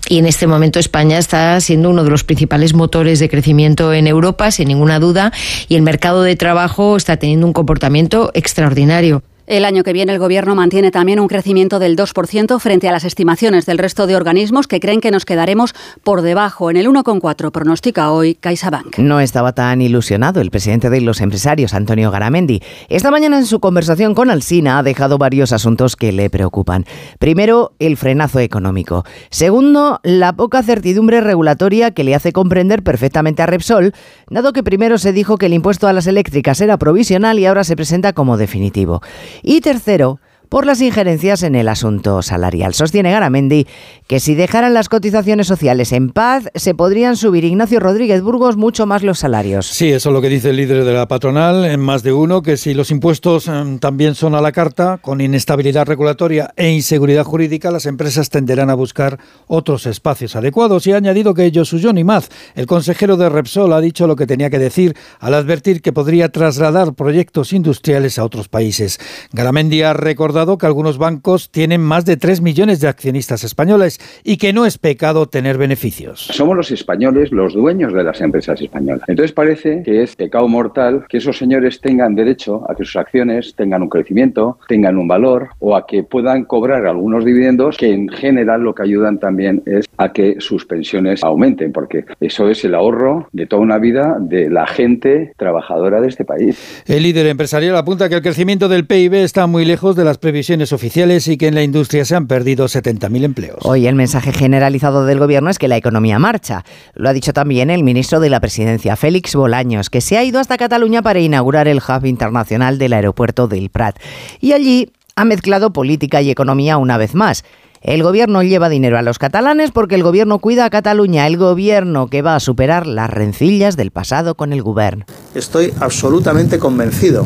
Y 0.10 0.17
en 0.17 0.25
este 0.25 0.48
momento 0.48 0.79
España 0.79 1.17
está 1.17 1.60
siendo 1.62 1.89
uno 1.89 2.03
de 2.03 2.10
los 2.10 2.25
principales 2.25 2.74
motores 2.74 3.20
de 3.20 3.29
crecimiento 3.29 3.94
en 3.94 4.08
Europa, 4.08 4.51
sin 4.51 4.67
ninguna 4.67 5.00
duda. 5.00 5.32
Y 5.70 5.75
el 5.75 5.82
mercado 5.82 6.24
de 6.24 6.36
trabajo 6.36 6.98
está 6.98 7.15
teniendo 7.15 7.48
un 7.48 7.53
comportamiento 7.53 8.32
extraordinario. 8.34 9.24
El 9.51 9.65
año 9.65 9.84
que 9.84 9.91
viene 9.91 10.13
el 10.13 10.17
Gobierno 10.17 10.55
mantiene 10.55 10.91
también 10.91 11.20
un 11.20 11.27
crecimiento 11.27 11.77
del 11.77 11.98
2% 11.98 12.58
frente 12.62 12.88
a 12.88 12.93
las 12.93 13.03
estimaciones 13.03 13.65
del 13.65 13.79
resto 13.79 14.08
de 14.08 14.15
organismos 14.15 14.65
que 14.65 14.79
creen 14.79 15.01
que 15.01 15.12
nos 15.12 15.25
quedaremos 15.25 15.75
por 16.05 16.22
debajo. 16.22 16.70
En 16.70 16.77
el 16.77 16.88
1,4 16.88 17.51
pronostica 17.51 18.13
hoy 18.13 18.36
CaixaBank. 18.36 19.00
No 19.00 19.20
estaba 19.20 19.51
tan 19.51 19.81
ilusionado 19.81 20.39
el 20.39 20.51
presidente 20.51 20.89
de 20.89 21.01
los 21.01 21.20
empresarios, 21.20 21.74
Antonio 21.74 22.12
Garamendi. 22.12 22.62
Esta 22.88 23.12
mañana 23.12 23.39
en 23.39 23.46
su 23.46 23.60
conversación 23.60 24.15
con 24.15 24.29
Alsina 24.29 24.77
ha 24.77 24.84
dejado 24.84 25.17
varios 25.17 25.51
asuntos 25.51 25.98
que 25.98 26.13
le 26.13 26.29
preocupan. 26.29 26.86
Primero, 27.20 27.74
el 27.79 27.98
frenazo 27.98 28.39
económico. 28.39 29.03
Segundo, 29.31 30.00
la 30.03 30.31
poca 30.31 30.63
certidumbre 30.63 31.20
regulatoria 31.20 31.91
que 31.91 32.05
le 32.05 32.15
hace 32.15 32.31
comprender 32.31 32.84
perfectamente 32.84 33.41
a 33.41 33.48
Repsol, 33.48 33.91
dado 34.29 34.53
que 34.53 34.63
primero 34.63 34.98
se 34.98 35.12
dijo 35.12 35.38
que 35.38 35.48
el 35.48 35.53
impuesto 35.53 35.89
a 35.89 35.93
las 35.93 36.08
eléctricas 36.08 36.62
era 36.62 36.77
provisional 36.77 37.38
y 37.38 37.48
ahora 37.48 37.65
se 37.65 37.75
presenta 37.75 38.13
como 38.13 38.38
definitivo. 38.38 39.01
Y 39.41 39.62
tercero, 39.62 40.19
por 40.51 40.65
las 40.65 40.81
injerencias 40.81 41.43
en 41.43 41.55
el 41.55 41.70
asunto 41.70 42.22
salarial. 42.22 42.74
Sostiene 42.74 43.10
Garamendi 43.10 43.65
que 44.05 44.20
si 44.20 44.36
dejaran 44.36 44.74
las 44.74 44.89
cotizaciones 44.89 45.48
sociales 45.48 45.93
en 45.93 46.10
paz, 46.10 46.50
se 46.55 46.75
podrían 46.75 47.15
subir 47.15 47.46
Ignacio 47.46 47.79
Rodríguez 47.79 48.22
Burgos 48.22 48.58
mucho 48.58 48.86
más 48.86 49.01
los 49.01 49.17
salarios. 49.17 49.65
Sí, 49.67 49.89
eso 49.93 50.10
es 50.10 50.13
lo 50.13 50.22
que 50.22 50.27
dice 50.27 50.50
el 50.50 50.58
líder 50.58 50.84
de 50.84 50.91
la 50.91 51.08
patronal, 51.08 51.63
en 51.63 51.79
más 51.79 52.03
de 52.03 52.12
uno, 52.12 52.41
que 52.41 52.58
si 52.58 52.74
los 52.74 52.91
impuestos 52.91 53.48
em, 53.48 53.79
también 53.79 54.13
son 54.13 54.36
a 54.36 54.41
la 54.41 54.51
carta, 54.51 55.00
con 55.01 55.22
inestabilidad 55.22 55.86
regulatoria 55.88 56.51
e 56.58 56.70
inseguridad 56.70 57.24
jurídica, 57.24 57.72
las 57.72 57.86
empresas 57.86 58.29
tenderán 58.29 58.70
a 58.70 58.74
buscar 58.74 59.20
otros 59.48 59.86
espacios 59.86 60.36
adecuados. 60.36 60.86
Y 60.86 60.91
ha 60.91 60.98
añadido 60.98 61.34
que 61.34 61.50
Johnny 61.81 62.03
Maz, 62.03 62.27
el 62.55 62.65
consejero 62.65 63.15
de 63.15 63.29
Repsol, 63.29 63.72
ha 63.72 63.79
dicho 63.79 64.05
lo 64.05 64.17
que 64.17 64.27
tenía 64.27 64.50
que 64.50 64.60
decir 64.60 64.98
al 65.22 65.34
advertir 65.34 65.81
que 65.81 65.93
podría 65.93 66.27
trasladar 66.27 66.93
proyectos 66.93 67.53
industriales 67.53 68.20
a 68.20 68.25
otros 68.25 68.50
países. 68.50 69.00
Garamendi 69.31 69.84
ha 69.84 69.93
recordado 69.93 70.40
recordado 70.41 70.57
que 70.57 70.65
algunos 70.65 70.98
bancos 70.98 71.51
tienen 71.51 71.81
más 71.81 72.03
de 72.05 72.17
3 72.17 72.41
millones 72.41 72.79
de 72.79 72.88
accionistas 72.88 73.43
españoles 73.43 74.00
y 74.24 74.38
que 74.38 74.53
no 74.53 74.65
es 74.65 74.79
pecado 74.79 75.27
tener 75.27 75.57
beneficios. 75.60 76.29
Somos 76.31 76.57
los 76.57 76.71
españoles 76.71 77.31
los 77.31 77.53
dueños 77.53 77.93
de 77.93 78.03
las 78.03 78.21
empresas 78.21 78.60
españolas. 78.60 79.03
Entonces 79.07 79.33
parece 79.33 79.83
que 79.83 80.01
es 80.01 80.15
pecado 80.15 80.48
mortal 80.48 81.05
que 81.07 81.17
esos 81.17 81.38
señores 81.38 81.79
tengan 81.79 82.15
derecho 82.15 82.63
a 82.67 82.74
que 82.74 82.86
sus 82.86 82.95
acciones 82.95 83.53
tengan 83.55 83.83
un 83.83 83.89
crecimiento, 83.89 84.57
tengan 84.67 84.98
un 84.98 85.07
valor 85.07 85.50
o 85.60 85.75
a 85.75 85.86
que 85.86 86.01
puedan 86.01 86.45
cobrar 86.45 86.88
algunos 86.88 87.24
dividendos 87.24 87.77
que 87.77 87.93
en 87.93 88.10
general 88.10 88.62
lo 88.62 88.74
que 88.74 88.81
ayudan 88.81 89.19
también 89.19 89.62
es 89.67 89.86
a 89.98 90.12
que 90.12 90.38
sus 90.39 90.65
pensiones 90.65 91.24
aumenten, 91.24 91.71
porque 91.71 92.05
eso 92.19 92.50
es 92.50 92.65
el 92.65 92.74
ahorro 92.74 93.27
de 93.31 93.45
toda 93.45 93.62
una 93.62 93.77
vida 93.77 94.17
de 94.19 94.50
la 94.50 94.65
gente 94.65 95.33
trabajadora 95.38 96.01
de 96.01 96.07
este 96.07 96.25
país. 96.25 96.83
El 96.88 97.03
líder 97.03 97.27
empresarial 97.27 97.75
apunta 97.75 98.10
que 98.10 98.15
el 98.15 98.21
crecimiento 98.24 98.67
del 98.69 98.88
PIB 98.88 99.13
está 99.13 99.45
muy 99.45 99.65
lejos 99.65 99.95
de 99.95 100.03
las 100.03 100.17
previsiones 100.17 100.31
oficiales 100.72 101.28
y 101.28 101.38
que 101.38 101.48
en 101.48 101.56
la 101.56 101.64
industria 101.64 102.06
se 102.06 102.16
han 102.16 102.28
perdido 102.28 102.66
70.000 102.66 103.24
empleos. 103.24 103.60
Hoy 103.64 103.88
el 103.88 103.96
mensaje 103.96 104.32
generalizado 104.32 105.06
del 105.06 105.20
gobierno 105.20 105.50
es 105.50 105.60
que 105.60 105.68
la 105.68 105.78
economía 105.78 106.20
marcha. 106.20 106.64
Lo 106.94 107.10
ha 107.10 107.14
dicho 107.14 107.34
también 107.34 107.70
el 107.70 107.84
ministro 107.84 108.20
de 108.20 108.30
la 108.30 108.40
Presidencia, 108.40 108.96
Félix 108.96 109.36
Bolaños, 109.36 109.90
que 109.90 110.02
se 110.02 110.18
ha 110.18 110.24
ido 110.24 110.40
hasta 110.40 110.58
Cataluña 110.58 111.02
para 111.02 111.20
inaugurar 111.20 111.68
el 111.68 111.80
hub 111.80 112.06
internacional 112.06 112.78
del 112.78 112.94
aeropuerto 112.94 113.48
del 113.48 113.70
Prat. 113.70 113.98
Y 114.40 114.54
allí 114.54 114.92
ha 115.16 115.26
mezclado 115.26 115.74
política 115.74 116.22
y 116.22 116.32
economía 116.32 116.78
una 116.78 116.98
vez 116.98 117.14
más. 117.14 117.44
El 117.82 118.04
gobierno 118.04 118.44
lleva 118.44 118.70
dinero 118.70 118.98
a 119.00 119.02
los 119.02 119.18
catalanes 119.18 119.72
porque 119.72 119.96
el 119.96 120.04
gobierno 120.04 120.38
cuida 120.38 120.66
a 120.66 120.70
Cataluña, 120.70 121.26
el 121.26 121.38
gobierno 121.38 122.08
que 122.08 122.22
va 122.22 122.36
a 122.36 122.40
superar 122.40 122.86
las 122.86 123.10
rencillas 123.10 123.76
del 123.76 123.90
pasado 123.90 124.36
con 124.36 124.54
el 124.54 124.62
gobierno. 124.62 125.06
Estoy 125.34 125.74
absolutamente 125.80 126.60
convencido 126.60 127.26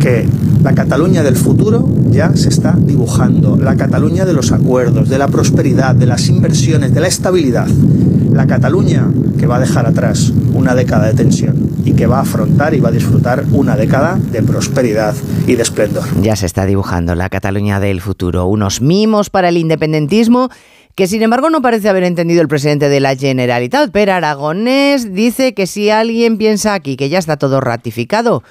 que 0.00 0.26
la 0.62 0.74
Cataluña 0.74 1.22
del 1.22 1.36
futuro 1.36 1.88
ya 2.10 2.34
se 2.34 2.48
está 2.48 2.74
dibujando, 2.76 3.56
la 3.56 3.76
Cataluña 3.76 4.24
de 4.24 4.32
los 4.32 4.50
acuerdos, 4.50 5.08
de 5.08 5.18
la 5.18 5.28
prosperidad, 5.28 5.94
de 5.94 6.06
las 6.06 6.28
inversiones, 6.28 6.92
de 6.92 7.00
la 7.00 7.06
estabilidad, 7.06 7.68
la 8.32 8.46
Cataluña 8.46 9.06
que 9.38 9.46
va 9.46 9.56
a 9.56 9.60
dejar 9.60 9.86
atrás 9.86 10.32
una 10.54 10.74
década 10.74 11.06
de 11.06 11.14
tensión 11.14 11.70
y 11.84 11.92
que 11.92 12.06
va 12.06 12.18
a 12.18 12.22
afrontar 12.22 12.74
y 12.74 12.80
va 12.80 12.88
a 12.88 12.92
disfrutar 12.92 13.44
una 13.52 13.76
década 13.76 14.18
de 14.32 14.42
prosperidad 14.42 15.14
y 15.46 15.54
de 15.54 15.62
esplendor. 15.62 16.04
Ya 16.22 16.34
se 16.34 16.46
está 16.46 16.66
dibujando 16.66 17.14
la 17.14 17.28
Cataluña 17.28 17.78
del 17.78 18.00
futuro, 18.00 18.46
unos 18.46 18.80
mimos 18.80 19.30
para 19.30 19.50
el 19.50 19.58
independentismo 19.58 20.50
que 20.94 21.06
sin 21.06 21.22
embargo 21.22 21.50
no 21.50 21.62
parece 21.62 21.88
haber 21.88 22.04
entendido 22.04 22.42
el 22.42 22.48
presidente 22.48 22.88
de 22.88 23.00
la 23.00 23.16
Generalitat, 23.16 23.90
pero 23.92 24.12
Aragonés 24.12 25.14
dice 25.14 25.54
que 25.54 25.66
si 25.66 25.88
alguien 25.88 26.36
piensa 26.36 26.74
aquí 26.74 26.96
que 26.96 27.08
ya 27.08 27.18
está 27.18 27.36
todo 27.36 27.60
ratificado, 27.60 28.42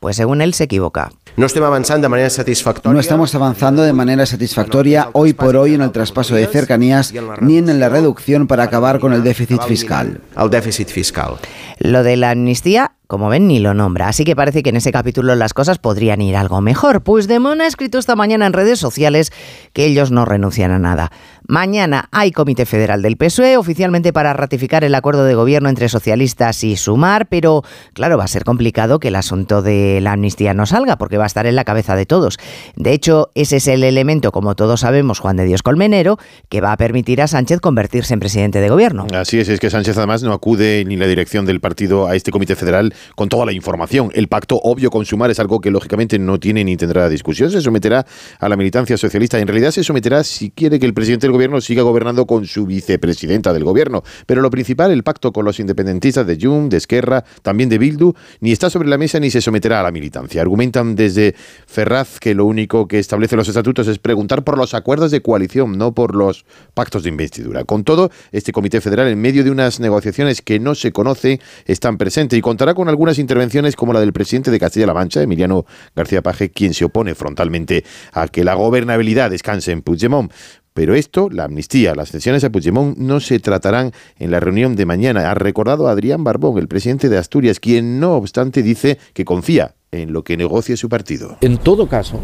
pues 0.00 0.16
según 0.16 0.40
él 0.40 0.54
se 0.54 0.64
equivoca. 0.64 1.10
No 1.36 1.46
estamos 1.46 1.68
avanzando 1.68 2.02
de 2.02 2.08
manera 2.08 2.30
satisfactoria. 2.30 2.92
No 2.92 3.00
estamos 3.00 3.34
avanzando 3.34 3.82
de 3.82 3.92
manera 3.92 4.26
satisfactoria 4.26 5.10
hoy 5.12 5.34
por 5.34 5.56
hoy 5.56 5.74
en 5.74 5.82
el 5.82 5.92
traspaso 5.92 6.34
de 6.34 6.46
cercanías 6.46 7.14
ni 7.40 7.58
en 7.58 7.78
la 7.78 7.88
reducción 7.88 8.46
para 8.46 8.64
acabar 8.64 8.98
con 8.98 9.12
el 9.12 9.22
déficit 9.22 9.62
fiscal. 9.62 10.20
El 10.36 10.50
déficit 10.50 10.88
fiscal. 10.88 11.36
Lo 11.78 12.02
de 12.02 12.16
la 12.16 12.30
amnistía 12.30 12.92
como 13.08 13.30
ven, 13.30 13.48
ni 13.48 13.58
lo 13.58 13.72
nombra, 13.72 14.06
así 14.06 14.24
que 14.24 14.36
parece 14.36 14.62
que 14.62 14.68
en 14.68 14.76
ese 14.76 14.92
capítulo 14.92 15.34
las 15.34 15.54
cosas 15.54 15.78
podrían 15.78 16.20
ir 16.20 16.36
algo 16.36 16.60
mejor. 16.60 17.00
Puigdemont 17.00 17.62
ha 17.62 17.66
escrito 17.66 17.98
esta 17.98 18.14
mañana 18.16 18.46
en 18.46 18.52
redes 18.52 18.78
sociales 18.78 19.32
que 19.72 19.86
ellos 19.86 20.10
no 20.10 20.26
renuncian 20.26 20.70
a 20.72 20.78
nada. 20.78 21.10
Mañana 21.46 22.10
hay 22.12 22.32
Comité 22.32 22.66
Federal 22.66 23.00
del 23.00 23.16
PSOE 23.16 23.56
oficialmente 23.56 24.12
para 24.12 24.34
ratificar 24.34 24.84
el 24.84 24.94
acuerdo 24.94 25.24
de 25.24 25.34
gobierno 25.34 25.70
entre 25.70 25.88
socialistas 25.88 26.62
y 26.64 26.76
Sumar, 26.76 27.28
pero 27.28 27.64
claro, 27.94 28.18
va 28.18 28.24
a 28.24 28.28
ser 28.28 28.44
complicado 28.44 29.00
que 29.00 29.08
el 29.08 29.16
asunto 29.16 29.62
de 29.62 30.00
la 30.02 30.12
amnistía 30.12 30.52
no 30.52 30.66
salga 30.66 30.98
porque 30.98 31.16
va 31.16 31.24
a 31.24 31.28
estar 31.28 31.46
en 31.46 31.56
la 31.56 31.64
cabeza 31.64 31.96
de 31.96 32.04
todos. 32.04 32.36
De 32.76 32.92
hecho, 32.92 33.30
ese 33.34 33.56
es 33.56 33.68
el 33.68 33.84
elemento, 33.84 34.32
como 34.32 34.54
todos 34.54 34.80
sabemos, 34.80 35.18
Juan 35.18 35.38
de 35.38 35.46
Dios 35.46 35.62
Colmenero, 35.62 36.18
que 36.50 36.60
va 36.60 36.72
a 36.72 36.76
permitir 36.76 37.22
a 37.22 37.26
Sánchez 37.26 37.60
convertirse 37.60 38.12
en 38.12 38.20
presidente 38.20 38.60
de 38.60 38.68
gobierno. 38.68 39.06
Así 39.14 39.40
es, 39.40 39.48
es 39.48 39.60
que 39.60 39.70
Sánchez 39.70 39.96
además 39.96 40.22
no 40.22 40.34
acude 40.34 40.84
ni 40.86 40.96
la 40.96 41.06
dirección 41.06 41.46
del 41.46 41.60
partido 41.60 42.06
a 42.06 42.14
este 42.14 42.30
Comité 42.30 42.54
Federal 42.54 42.92
con 43.14 43.28
toda 43.28 43.46
la 43.46 43.52
información. 43.52 44.10
El 44.14 44.28
pacto 44.28 44.60
obvio 44.62 44.90
con 44.90 45.04
Sumar 45.04 45.30
es 45.30 45.40
algo 45.40 45.60
que 45.60 45.70
lógicamente 45.70 46.18
no 46.18 46.38
tiene 46.38 46.64
ni 46.64 46.76
tendrá 46.76 47.08
discusión. 47.08 47.50
Se 47.50 47.60
someterá 47.60 48.06
a 48.38 48.48
la 48.48 48.56
militancia 48.56 48.96
socialista. 48.96 49.38
En 49.38 49.48
realidad 49.48 49.70
se 49.70 49.84
someterá 49.84 50.24
si 50.24 50.50
quiere 50.50 50.78
que 50.78 50.86
el 50.86 50.94
presidente 50.94 51.26
del 51.26 51.32
gobierno 51.32 51.60
siga 51.60 51.82
gobernando 51.82 52.26
con 52.26 52.46
su 52.46 52.66
vicepresidenta 52.66 53.52
del 53.52 53.64
gobierno. 53.64 54.02
Pero 54.26 54.40
lo 54.40 54.50
principal, 54.50 54.90
el 54.90 55.02
pacto 55.02 55.32
con 55.32 55.44
los 55.44 55.60
independentistas 55.60 56.26
de 56.26 56.38
Jung, 56.40 56.68
de 56.68 56.76
Esquerra, 56.76 57.24
también 57.42 57.68
de 57.68 57.78
Bildu, 57.78 58.14
ni 58.40 58.52
está 58.52 58.70
sobre 58.70 58.88
la 58.88 58.98
mesa 58.98 59.20
ni 59.20 59.30
se 59.30 59.40
someterá 59.40 59.80
a 59.80 59.82
la 59.82 59.90
militancia. 59.90 60.42
Argumentan 60.42 60.94
desde 60.94 61.34
Ferraz 61.66 62.18
que 62.20 62.34
lo 62.34 62.44
único 62.44 62.88
que 62.88 62.98
establece 62.98 63.36
los 63.36 63.48
estatutos 63.48 63.88
es 63.88 63.98
preguntar 63.98 64.44
por 64.44 64.58
los 64.58 64.74
acuerdos 64.74 65.10
de 65.10 65.22
coalición, 65.22 65.78
no 65.78 65.92
por 65.92 66.14
los 66.14 66.44
pactos 66.74 67.02
de 67.02 67.08
investidura. 67.10 67.64
Con 67.64 67.84
todo, 67.84 68.10
este 68.32 68.52
Comité 68.52 68.80
Federal, 68.80 69.08
en 69.08 69.20
medio 69.20 69.44
de 69.44 69.50
unas 69.50 69.80
negociaciones 69.80 70.42
que 70.42 70.58
no 70.58 70.74
se 70.74 70.92
conoce, 70.92 71.40
están 71.66 71.98
presentes 71.98 72.38
y 72.38 72.42
contará 72.42 72.74
con 72.74 72.87
algunas 72.88 73.18
intervenciones 73.18 73.76
como 73.76 73.92
la 73.92 74.00
del 74.00 74.12
presidente 74.12 74.50
de 74.50 74.58
Castilla-La 74.58 74.94
Mancha, 74.94 75.22
Emiliano 75.22 75.66
García 75.94 76.22
Paje, 76.22 76.50
quien 76.50 76.74
se 76.74 76.84
opone 76.84 77.14
frontalmente 77.14 77.84
a 78.12 78.28
que 78.28 78.44
la 78.44 78.54
gobernabilidad 78.54 79.30
descanse 79.30 79.72
en 79.72 79.82
Puigdemont. 79.82 80.32
Pero 80.74 80.94
esto, 80.94 81.28
la 81.30 81.44
amnistía, 81.44 81.94
las 81.94 82.10
cesiones 82.10 82.44
a 82.44 82.50
Puigdemont, 82.50 82.96
no 82.96 83.18
se 83.18 83.40
tratarán 83.40 83.92
en 84.18 84.30
la 84.30 84.38
reunión 84.38 84.76
de 84.76 84.86
mañana. 84.86 85.30
Ha 85.30 85.34
recordado 85.34 85.88
Adrián 85.88 86.22
Barbón, 86.22 86.58
el 86.58 86.68
presidente 86.68 87.08
de 87.08 87.18
Asturias, 87.18 87.58
quien 87.58 87.98
no 87.98 88.14
obstante 88.14 88.62
dice 88.62 88.98
que 89.12 89.24
confía 89.24 89.74
en 89.90 90.12
lo 90.12 90.22
que 90.22 90.36
negocie 90.36 90.76
su 90.76 90.88
partido. 90.88 91.36
En 91.40 91.58
todo 91.58 91.88
caso, 91.88 92.20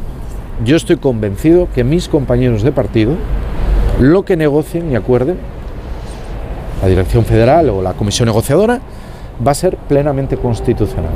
yo 0.65 0.77
estoy 0.77 0.99
convencido 0.99 1.69
que 1.75 1.83
mis 1.83 2.09
compañeros 2.09 2.63
de 2.63 2.71
partido, 2.71 3.17
lo 4.01 4.25
que 4.25 4.37
negocien 4.37 4.93
y 4.93 4.97
acuerden, 4.97 5.37
la 6.81 6.89
dirección 6.89 7.25
federal 7.25 7.71
o 7.71 7.83
la 7.83 7.95
comisión 7.95 8.27
negociadora, 8.27 8.81
va 9.47 9.53
a 9.53 9.55
ser 9.55 9.77
plenamente 9.77 10.37
constitucional. 10.37 11.13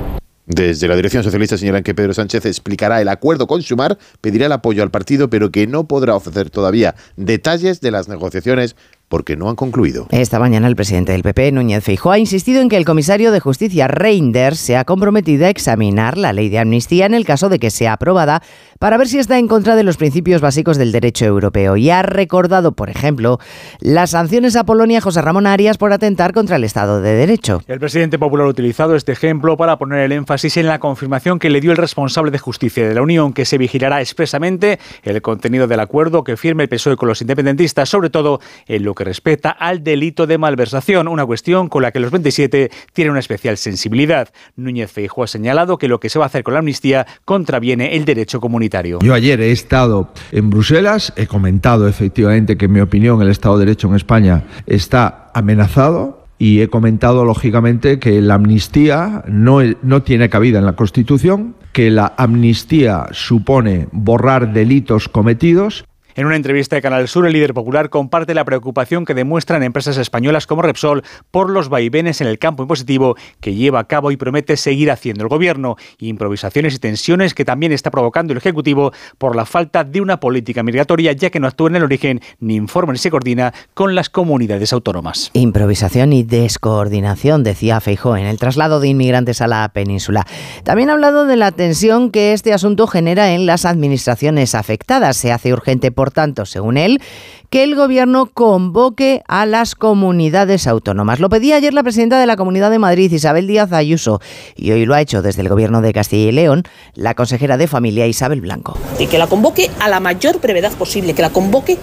Desde 0.47 0.89
la 0.89 0.97
dirección 0.97 1.23
socialista 1.23 1.59
señalan 1.59 1.83
que 1.83 1.95
Pedro 1.95 2.15
Sánchez 2.15 2.47
explicará 2.47 3.03
el 3.03 3.09
acuerdo 3.09 3.47
con 3.47 3.61
Sumar, 3.61 3.99
pedirá 4.23 4.47
el 4.47 4.53
apoyo 4.53 4.83
al 4.83 4.91
partido, 4.91 5.29
pero 5.29 5.51
que 5.51 5.67
no 5.67 5.87
podrá 5.87 6.15
ofrecer 6.15 6.49
todavía 6.49 6.95
detalles 7.17 7.83
de 7.83 7.91
las 7.91 8.09
negociaciones 8.09 8.75
porque 9.09 9.37
no 9.37 9.49
han 9.49 9.57
concluido. 9.57 10.07
Esta 10.11 10.38
mañana 10.38 10.69
el 10.69 10.77
presidente 10.77 11.12
del 11.12 11.23
PP, 11.23 11.53
Núñez 11.53 11.85
Feijóo, 11.85 12.12
ha 12.12 12.19
insistido 12.19 12.61
en 12.61 12.69
que 12.69 12.77
el 12.77 12.85
comisario 12.85 13.33
de 13.33 13.41
Justicia 13.41 13.88
Reinders 13.88 14.59
se 14.59 14.77
ha 14.77 14.85
comprometido 14.85 15.47
a 15.47 15.50
examinar 15.50 16.19
la 16.19 16.33
ley 16.33 16.49
de 16.49 16.59
amnistía 16.59 17.07
en 17.07 17.15
el 17.15 17.25
caso 17.25 17.49
de 17.49 17.59
que 17.59 17.71
sea 17.71 17.95
aprobada 17.95 18.43
para 18.79 18.97
ver 18.97 19.09
si 19.09 19.19
está 19.19 19.38
en 19.38 19.49
contra 19.49 19.75
de 19.75 19.83
los 19.83 19.97
principios 19.97 20.41
básicos 20.41 20.77
del 20.77 20.93
derecho 20.93 21.25
europeo 21.25 21.77
y 21.77 21.91
ha 21.91 22.03
recordado, 22.03 22.73
por 22.73 22.91
ejemplo, 22.91 23.38
las 23.81 24.11
sanciones 24.11 24.57
a 24.57 24.65
Polonia 24.65 25.00
José 25.00 25.21
Ramón 25.23 25.47
Arias 25.47 25.79
por 25.79 25.93
atentar 25.93 26.33
contra 26.33 26.57
el 26.57 26.65
Estado 26.65 27.00
de 27.00 27.15
Derecho. 27.15 27.62
El 27.67 27.81
presidente 27.81 28.19
popular 28.19 28.47
ha 28.47 28.50
utilizado 28.50 28.95
este 28.95 29.12
ejemplo 29.12 29.57
para 29.57 29.79
poner 29.79 30.00
el 30.00 30.12
énfasis 30.12 30.57
en 30.59 30.67
la 30.67 30.79
confirmación 30.79 31.38
que 31.38 31.50
le 31.50 31.61
dio 31.61 31.73
el 31.73 31.77
responsable 31.77 32.31
de 32.31 32.38
justicia 32.38 32.87
de 32.87 32.95
la 32.95 33.03
Unión, 33.03 33.33
que 33.33 33.45
se 33.45 33.59
vigilará 33.59 34.00
expresamente 34.00 34.79
el 35.03 35.21
contenido 35.23 35.67
del 35.67 35.81
acuerdo 35.81 36.23
que 36.23 36.37
firme 36.37 36.65
el 36.65 36.69
PSOE 36.69 36.97
con 36.97 37.09
los 37.09 37.21
independentistas, 37.21 37.88
sobre 37.88 38.11
todo 38.11 38.41
en 38.67 38.85
lo 38.85 38.95
que 38.99 39.05
respecta 39.05 39.50
al 39.50 39.85
delito 39.85 40.26
de 40.26 40.37
malversación, 40.37 41.09
una 41.09 41.25
cuestión 41.25 41.69
con 41.69 41.83
la 41.83 41.93
que 41.93 42.00
los 42.00 42.11
27 42.11 42.71
tienen 42.93 43.12
una 43.12 43.21
especial 43.21 43.57
sensibilidad. 43.57 44.28
Núñez 44.57 44.90
Feijóo 44.90 45.25
ha 45.25 45.28
señalado 45.28 45.78
que 45.78 45.88
lo 45.88 46.00
que 46.00 46.11
se 46.11 46.19
va 46.19 46.25
a 46.25 46.28
hacer 46.28 46.43
con 46.43 46.55
la 46.55 46.61
amnistía 46.61 47.07
contraviene 47.25 47.97
el 47.97 48.05
derecho 48.05 48.40
comunitario. 48.40 48.99
Yo 49.00 49.14
ayer 49.14 49.40
he 49.40 49.52
estado 49.52 50.11
en 50.33 50.50
Bruselas, 50.50 51.12
he 51.17 51.26
comentado 51.26 51.87
efectivamente 51.87 52.57
que 52.57 52.64
en 52.64 52.73
mi 52.73 52.81
opinión 52.81 53.23
el 53.23 53.28
Estado 53.28 53.57
de 53.57 53.67
Derecho 53.67 53.88
en 53.88 53.95
España 53.95 54.45
está 54.67 55.31
amenazado 55.33 56.26
y 56.38 56.61
he 56.61 56.69
comentado 56.69 57.25
lógicamente 57.25 57.99
que 57.99 58.21
la 58.21 58.35
amnistía 58.35 59.25
no, 59.28 59.61
no 59.83 60.02
tiene 60.02 60.28
cabida 60.28 60.59
en 60.59 60.67
la 60.67 60.75
Constitución, 60.75 61.55
que 61.73 61.90
la 61.90 62.14
amnistía 62.17 63.07
supone 63.12 63.88
borrar 63.93 64.52
delitos 64.52 65.09
cometidos 65.09 65.85
en 66.19 66.27
una 66.27 66.35
entrevista 66.35 66.75
de 66.75 66.83
Canal 66.83 67.07
Sur, 67.07 67.29
el 67.29 67.33
líder 67.33 67.55
popular 67.55 67.91
comparte 67.91 68.35
la 68.35 68.45
preocupación 68.45 69.05
que 69.05 69.15
demuestran 69.15 69.63
empresas 69.63 69.99
españolas 69.99 70.49
como 70.49 70.63
Repsol 70.63 71.05
por 71.31 71.49
los 71.49 71.69
vaivenes 71.69 72.21
en 72.21 72.27
el 72.27 72.41
campo 72.41 72.65
impositivo 72.65 73.15
que 73.39 73.55
lleva 73.55 73.79
a 73.79 73.85
cabo 73.85 74.11
y 74.11 74.17
promete 74.17 74.57
seguir 74.57 74.91
haciendo 74.91 75.23
el 75.23 75.29
gobierno. 75.29 75.77
Improvisaciones 76.01 76.75
y 76.75 76.81
tensiones 76.81 77.35
que 77.35 77.45
también 77.45 77.71
está 77.71 77.93
provocando 77.93 78.33
el 78.33 78.39
Ejecutivo 78.39 78.91
por 79.17 79.37
la 79.37 79.47
falta 79.47 79.85
de 79.85 80.01
una 80.01 80.19
política 80.19 80.65
migratoria, 80.65 81.13
ya 81.13 81.31
que 81.31 81.39
no 81.39 81.47
actúa 81.47 81.69
en 81.69 81.77
el 81.77 81.85
origen, 81.85 82.21
ni 82.41 82.57
informa 82.57 82.95
ni 82.95 82.99
se 82.99 83.13
coordina 83.13 83.55
con 83.73 83.95
las 83.95 84.11
comunidades 84.11 84.73
autónomas. 84.73 85.31
Improvisación 85.35 86.13
y 86.13 86.25
descoordinación, 86.25 87.45
decía 87.45 87.79
Feijó, 87.79 88.17
en 88.17 88.27
el 88.27 88.41
traslado 88.41 88.81
de 88.81 88.89
inmigrantes 88.89 89.41
a 89.41 89.47
la 89.47 89.69
península. 89.69 90.27
También 90.65 90.91
ha 90.91 90.95
hablado 90.95 91.27
de 91.27 91.37
la 91.37 91.53
tensión 91.53 92.11
que 92.11 92.33
este 92.33 92.53
asunto 92.53 92.89
genera 92.89 93.35
en 93.35 93.47
las 93.47 93.65
administraciones 93.65 94.57
afectadas. 94.57 95.17
Se 95.17 95.31
hace 95.31 95.53
urgente 95.53 95.93
por 95.93 96.08
por 96.09 96.15
tanto, 96.15 96.47
según 96.47 96.79
él, 96.79 97.03
que 97.50 97.62
el 97.62 97.75
gobierno 97.75 98.31
convoque 98.33 99.23
a 99.29 99.45
las 99.45 99.75
comunidades 99.75 100.67
autónomas. 100.67 101.21
Lo 101.21 101.29
pedía 101.29 101.57
ayer 101.57 101.75
la 101.75 101.83
presidenta 101.83 102.19
de 102.19 102.25
la 102.25 102.37
Comunidad 102.37 102.71
de 102.71 102.79
Madrid, 102.79 103.12
Isabel 103.12 103.47
Díaz 103.47 103.73
Ayuso, 103.73 104.23
y 104.57 104.71
hoy 104.71 104.87
lo 104.87 104.95
ha 104.95 105.03
hecho 105.03 105.21
desde 105.21 105.43
el 105.43 105.50
gobierno 105.50 105.83
de 105.83 105.93
Castilla 105.93 106.31
y 106.31 106.33
León 106.33 106.62
la 106.95 107.15
consejera 107.15 107.59
de 107.59 107.67
Familia 107.67 108.07
Isabel 108.07 108.41
Blanco. 108.41 108.79
Y 108.99 109.07
que 109.07 109.19
la 109.19 109.27
convoque 109.27 109.71
a 109.81 109.91
la 109.91 110.00
mayor 110.00 110.41
brevedad 110.41 110.73
posible, 110.73 111.12
que 111.12 111.21
la 111.21 111.31
convoque 111.31 111.77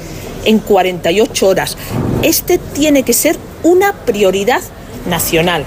en 0.44 0.58
48 0.58 1.48
horas. 1.48 1.77
Este 2.24 2.58
tiene 2.58 3.03
que 3.03 3.13
ser 3.13 3.38
una 3.62 3.94
prioridad 3.94 4.62
nacional. 5.08 5.65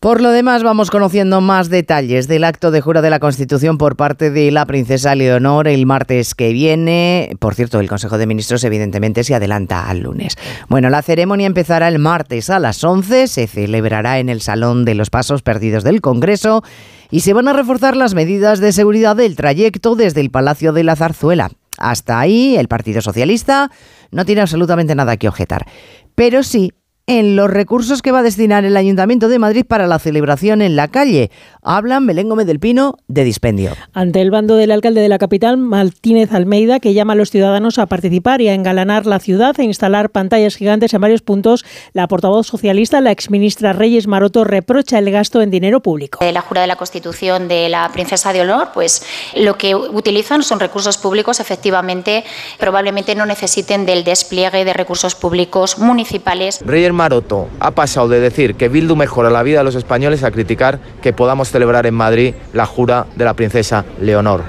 Por 0.00 0.20
lo 0.20 0.30
demás, 0.30 0.62
vamos 0.62 0.92
conociendo 0.92 1.40
más 1.40 1.70
detalles 1.70 2.28
del 2.28 2.44
acto 2.44 2.70
de 2.70 2.80
jura 2.80 3.02
de 3.02 3.10
la 3.10 3.18
Constitución 3.18 3.78
por 3.78 3.96
parte 3.96 4.30
de 4.30 4.52
la 4.52 4.64
princesa 4.64 5.16
Leonor 5.16 5.66
el 5.66 5.86
martes 5.86 6.36
que 6.36 6.52
viene. 6.52 7.34
Por 7.40 7.56
cierto, 7.56 7.80
el 7.80 7.88
Consejo 7.88 8.16
de 8.16 8.28
Ministros 8.28 8.62
evidentemente 8.62 9.24
se 9.24 9.34
adelanta 9.34 9.90
al 9.90 9.98
lunes. 9.98 10.36
Bueno, 10.68 10.88
la 10.88 11.02
ceremonia 11.02 11.48
empezará 11.48 11.88
el 11.88 11.98
martes 11.98 12.48
a 12.48 12.60
las 12.60 12.84
11, 12.84 13.26
se 13.26 13.48
celebrará 13.48 14.20
en 14.20 14.28
el 14.28 14.40
Salón 14.40 14.84
de 14.84 14.94
los 14.94 15.10
Pasos 15.10 15.42
Perdidos 15.42 15.82
del 15.82 16.00
Congreso 16.00 16.62
y 17.10 17.20
se 17.20 17.32
van 17.32 17.48
a 17.48 17.52
reforzar 17.52 17.96
las 17.96 18.14
medidas 18.14 18.60
de 18.60 18.70
seguridad 18.70 19.16
del 19.16 19.34
trayecto 19.34 19.96
desde 19.96 20.20
el 20.20 20.30
Palacio 20.30 20.72
de 20.72 20.84
la 20.84 20.94
Zarzuela. 20.94 21.50
Hasta 21.76 22.20
ahí, 22.20 22.56
el 22.56 22.68
Partido 22.68 23.00
Socialista 23.02 23.72
no 24.12 24.24
tiene 24.24 24.42
absolutamente 24.42 24.94
nada 24.94 25.16
que 25.16 25.26
objetar. 25.26 25.66
Pero 26.14 26.44
sí 26.44 26.72
en 27.08 27.36
los 27.36 27.50
recursos 27.50 28.02
que 28.02 28.12
va 28.12 28.18
a 28.18 28.22
destinar 28.22 28.66
el 28.66 28.76
Ayuntamiento 28.76 29.30
de 29.30 29.38
Madrid 29.38 29.64
para 29.66 29.86
la 29.86 29.98
celebración 29.98 30.60
en 30.60 30.76
la 30.76 30.88
calle. 30.88 31.30
Hablan 31.62 32.06
Belén 32.06 32.28
Gómez 32.28 32.46
del 32.46 32.60
Pino 32.60 32.96
de 33.08 33.24
dispendio. 33.24 33.72
Ante 33.94 34.20
el 34.20 34.30
bando 34.30 34.56
del 34.56 34.70
alcalde 34.70 35.00
de 35.00 35.08
la 35.08 35.16
capital, 35.16 35.56
Martínez 35.56 36.32
Almeida, 36.32 36.80
que 36.80 36.92
llama 36.92 37.14
a 37.14 37.16
los 37.16 37.30
ciudadanos 37.30 37.78
a 37.78 37.86
participar 37.86 38.42
y 38.42 38.48
a 38.48 38.54
engalanar 38.54 39.06
la 39.06 39.20
ciudad 39.20 39.58
e 39.58 39.64
instalar 39.64 40.10
pantallas 40.10 40.54
gigantes 40.54 40.92
en 40.92 41.00
varios 41.00 41.22
puntos, 41.22 41.64
la 41.94 42.06
portavoz 42.08 42.46
socialista, 42.46 43.00
la 43.00 43.10
exministra 43.10 43.72
Reyes 43.72 44.06
Maroto, 44.06 44.44
reprocha 44.44 44.98
el 44.98 45.10
gasto 45.10 45.40
en 45.40 45.50
dinero 45.50 45.80
público. 45.80 46.22
De 46.22 46.32
la 46.32 46.42
jura 46.42 46.60
de 46.60 46.66
la 46.66 46.76
Constitución 46.76 47.48
de 47.48 47.70
la 47.70 47.88
princesa 47.90 48.34
de 48.34 48.42
honor, 48.42 48.68
pues 48.74 49.02
lo 49.34 49.56
que 49.56 49.74
utilizan 49.74 50.42
son 50.42 50.60
recursos 50.60 50.98
públicos, 50.98 51.40
efectivamente, 51.40 52.24
probablemente 52.58 53.14
no 53.14 53.24
necesiten 53.24 53.86
del 53.86 54.04
despliegue 54.04 54.66
de 54.66 54.74
recursos 54.74 55.14
públicos 55.14 55.78
municipales. 55.78 56.60
Maroto 56.98 57.48
ha 57.60 57.70
pasado 57.70 58.08
de 58.08 58.18
decir 58.18 58.56
que 58.56 58.68
Bildu 58.68 58.96
mejora 58.96 59.30
la 59.30 59.44
vida 59.44 59.58
de 59.58 59.64
los 59.64 59.76
españoles 59.76 60.24
a 60.24 60.32
criticar 60.32 60.80
que 61.00 61.12
podamos 61.12 61.48
celebrar 61.48 61.86
en 61.86 61.94
Madrid 61.94 62.34
la 62.52 62.66
jura 62.66 63.06
de 63.14 63.24
la 63.24 63.34
princesa 63.34 63.84
Leonor. 64.00 64.42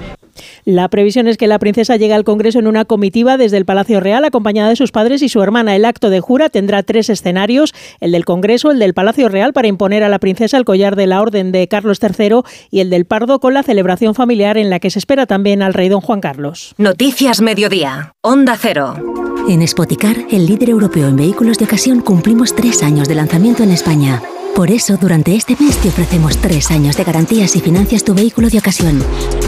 La 0.65 0.87
previsión 0.87 1.27
es 1.27 1.37
que 1.37 1.47
la 1.47 1.59
princesa 1.59 1.95
llegue 1.95 2.13
al 2.13 2.23
Congreso 2.23 2.57
en 2.57 2.65
una 2.65 2.85
comitiva 2.85 3.37
desde 3.37 3.57
el 3.57 3.65
Palacio 3.65 3.99
Real 3.99 4.25
acompañada 4.25 4.69
de 4.69 4.75
sus 4.75 4.91
padres 4.91 5.21
y 5.21 5.29
su 5.29 5.43
hermana. 5.43 5.75
El 5.75 5.85
acto 5.85 6.09
de 6.09 6.21
jura 6.21 6.49
tendrá 6.49 6.81
tres 6.81 7.09
escenarios, 7.09 7.73
el 7.99 8.13
del 8.13 8.25
Congreso, 8.25 8.71
el 8.71 8.79
del 8.79 8.95
Palacio 8.95 9.29
Real 9.29 9.53
para 9.53 9.67
imponer 9.67 10.03
a 10.03 10.09
la 10.09 10.19
princesa 10.19 10.57
el 10.57 10.65
collar 10.65 10.95
de 10.95 11.07
la 11.07 11.21
Orden 11.21 11.51
de 11.51 11.67
Carlos 11.67 11.99
III 12.01 12.41
y 12.71 12.79
el 12.79 12.89
del 12.89 13.05
Pardo 13.05 13.39
con 13.39 13.53
la 13.53 13.61
celebración 13.63 14.15
familiar 14.15 14.57
en 14.57 14.71
la 14.71 14.79
que 14.79 14.89
se 14.89 14.97
espera 14.97 15.27
también 15.27 15.61
al 15.61 15.75
rey 15.75 15.89
don 15.89 16.01
Juan 16.01 16.21
Carlos. 16.21 16.73
Noticias 16.77 17.41
Mediodía, 17.41 18.13
Onda 18.21 18.57
Cero. 18.59 19.28
En 19.49 19.67
Spoticar, 19.67 20.27
el 20.29 20.45
líder 20.45 20.69
europeo 20.69 21.07
en 21.07 21.15
vehículos 21.15 21.57
de 21.57 21.65
ocasión, 21.65 22.01
cumplimos 22.01 22.53
tres 22.53 22.83
años 22.83 23.07
de 23.07 23.15
lanzamiento 23.15 23.63
en 23.63 23.71
España. 23.71 24.21
Por 24.55 24.71
eso, 24.71 24.97
durante 24.97 25.35
este 25.35 25.55
mes 25.59 25.77
te 25.77 25.87
ofrecemos 25.87 26.37
tres 26.37 26.69
años 26.71 26.97
de 26.97 27.03
garantías 27.03 27.55
y 27.55 27.61
financias 27.61 28.03
tu 28.03 28.13
vehículo 28.13 28.49
de 28.49 28.59
ocasión. 28.59 29.01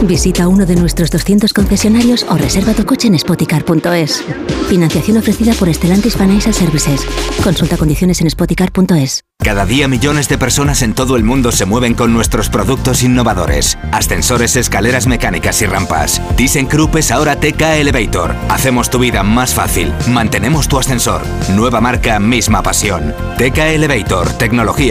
Visita 0.03 0.47
uno 0.47 0.65
de 0.65 0.75
nuestros 0.75 1.11
200 1.11 1.53
concesionarios 1.53 2.25
o 2.29 2.37
reserva 2.37 2.73
tu 2.73 2.85
coche 2.85 3.07
en 3.07 3.19
spoticar.es. 3.19 4.23
Financiación 4.69 5.17
ofrecida 5.17 5.53
por 5.53 5.73
Stellantis 5.73 6.15
Financial 6.15 6.53
Services. 6.53 7.01
Consulta 7.43 7.77
condiciones 7.77 8.21
en 8.21 8.29
spoticar.es. 8.29 9.23
Cada 9.43 9.65
día 9.65 9.87
millones 9.87 10.29
de 10.29 10.37
personas 10.37 10.83
en 10.83 10.93
todo 10.93 11.17
el 11.17 11.23
mundo 11.23 11.51
se 11.51 11.65
mueven 11.65 11.95
con 11.95 12.13
nuestros 12.13 12.49
productos 12.49 13.01
innovadores. 13.01 13.77
Ascensores, 13.91 14.55
escaleras 14.55 15.07
mecánicas 15.07 15.61
y 15.63 15.65
rampas. 15.65 16.21
ThyssenKrupp 16.35 16.97
es 16.97 17.11
ahora 17.11 17.35
TK 17.37 17.61
Elevator. 17.79 18.35
Hacemos 18.49 18.91
tu 18.91 18.99
vida 18.99 19.23
más 19.23 19.55
fácil. 19.55 19.91
Mantenemos 20.07 20.67
tu 20.67 20.77
ascensor. 20.77 21.23
Nueva 21.55 21.81
marca, 21.81 22.19
misma 22.19 22.61
pasión. 22.61 23.15
TK 23.39 23.57
Elevator, 23.73 24.31
tecnología 24.33 24.90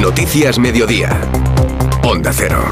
Noticias 0.00 0.60
Mediodía. 0.60 1.20
Onda 2.04 2.32
Cero. 2.32 2.62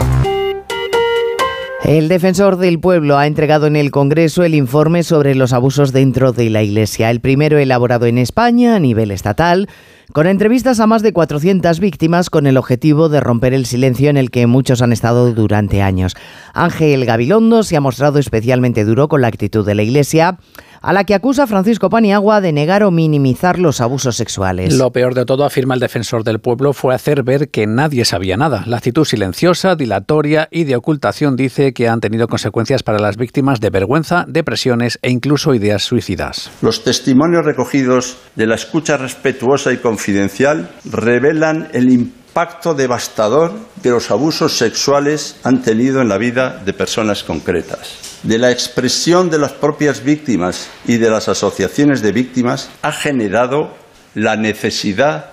El 1.84 2.06
defensor 2.06 2.56
del 2.56 2.78
pueblo 2.78 3.18
ha 3.18 3.26
entregado 3.26 3.66
en 3.66 3.74
el 3.74 3.90
Congreso 3.90 4.44
el 4.44 4.54
informe 4.54 5.02
sobre 5.02 5.34
los 5.34 5.52
abusos 5.52 5.92
dentro 5.92 6.30
de 6.32 6.50
la 6.50 6.62
Iglesia, 6.62 7.10
el 7.10 7.20
primero 7.20 7.58
elaborado 7.58 8.06
en 8.06 8.18
España 8.18 8.76
a 8.76 8.78
nivel 8.78 9.10
estatal, 9.10 9.68
con 10.12 10.28
entrevistas 10.28 10.78
a 10.78 10.86
más 10.86 11.02
de 11.02 11.12
400 11.12 11.80
víctimas 11.80 12.30
con 12.30 12.46
el 12.46 12.56
objetivo 12.56 13.08
de 13.08 13.18
romper 13.18 13.54
el 13.54 13.66
silencio 13.66 14.08
en 14.08 14.18
el 14.18 14.30
que 14.30 14.46
muchos 14.46 14.80
han 14.80 14.92
estado 14.92 15.32
durante 15.32 15.82
años. 15.82 16.14
Ángel 16.54 17.04
Gabilondo 17.04 17.64
se 17.64 17.76
ha 17.76 17.80
mostrado 17.80 18.20
especialmente 18.20 18.84
duro 18.84 19.08
con 19.08 19.20
la 19.20 19.28
actitud 19.28 19.66
de 19.66 19.74
la 19.74 19.82
Iglesia 19.82 20.38
a 20.86 20.92
la 20.92 21.02
que 21.02 21.16
acusa 21.16 21.48
Francisco 21.48 21.90
Paniagua 21.90 22.40
de 22.40 22.52
negar 22.52 22.84
o 22.84 22.92
minimizar 22.92 23.58
los 23.58 23.80
abusos 23.80 24.14
sexuales. 24.14 24.78
Lo 24.78 24.92
peor 24.92 25.14
de 25.14 25.24
todo, 25.24 25.44
afirma 25.44 25.74
el 25.74 25.80
defensor 25.80 26.22
del 26.22 26.38
pueblo, 26.38 26.72
fue 26.72 26.94
hacer 26.94 27.24
ver 27.24 27.48
que 27.48 27.66
nadie 27.66 28.04
sabía 28.04 28.36
nada. 28.36 28.62
La 28.68 28.76
actitud 28.76 29.04
silenciosa, 29.04 29.74
dilatoria 29.74 30.46
y 30.48 30.62
de 30.62 30.76
ocultación 30.76 31.34
dice 31.34 31.72
que 31.72 31.88
han 31.88 31.98
tenido 31.98 32.28
consecuencias 32.28 32.84
para 32.84 33.00
las 33.00 33.16
víctimas 33.16 33.60
de 33.60 33.70
vergüenza, 33.70 34.26
depresiones 34.28 35.00
e 35.02 35.10
incluso 35.10 35.54
ideas 35.54 35.82
suicidas. 35.82 36.52
Los 36.62 36.84
testimonios 36.84 37.44
recogidos 37.44 38.18
de 38.36 38.46
la 38.46 38.54
escucha 38.54 38.96
respetuosa 38.96 39.72
y 39.72 39.78
confidencial 39.78 40.70
revelan 40.84 41.66
el 41.72 41.90
impacto 42.36 42.74
devastador 42.74 43.50
que 43.82 43.88
los 43.88 44.10
abusos 44.10 44.58
sexuales 44.58 45.36
han 45.42 45.62
tenido 45.62 46.02
en 46.02 46.10
la 46.10 46.18
vida 46.18 46.60
de 46.62 46.74
personas 46.74 47.24
concretas 47.24 48.18
de 48.24 48.36
la 48.36 48.50
expresión 48.50 49.30
de 49.30 49.38
las 49.38 49.52
propias 49.52 50.04
víctimas 50.04 50.68
y 50.84 50.98
de 50.98 51.08
las 51.08 51.30
asociaciones 51.30 52.02
de 52.02 52.12
víctimas 52.12 52.68
ha 52.82 52.92
generado 52.92 53.74
la 54.12 54.36
necesidad 54.36 55.30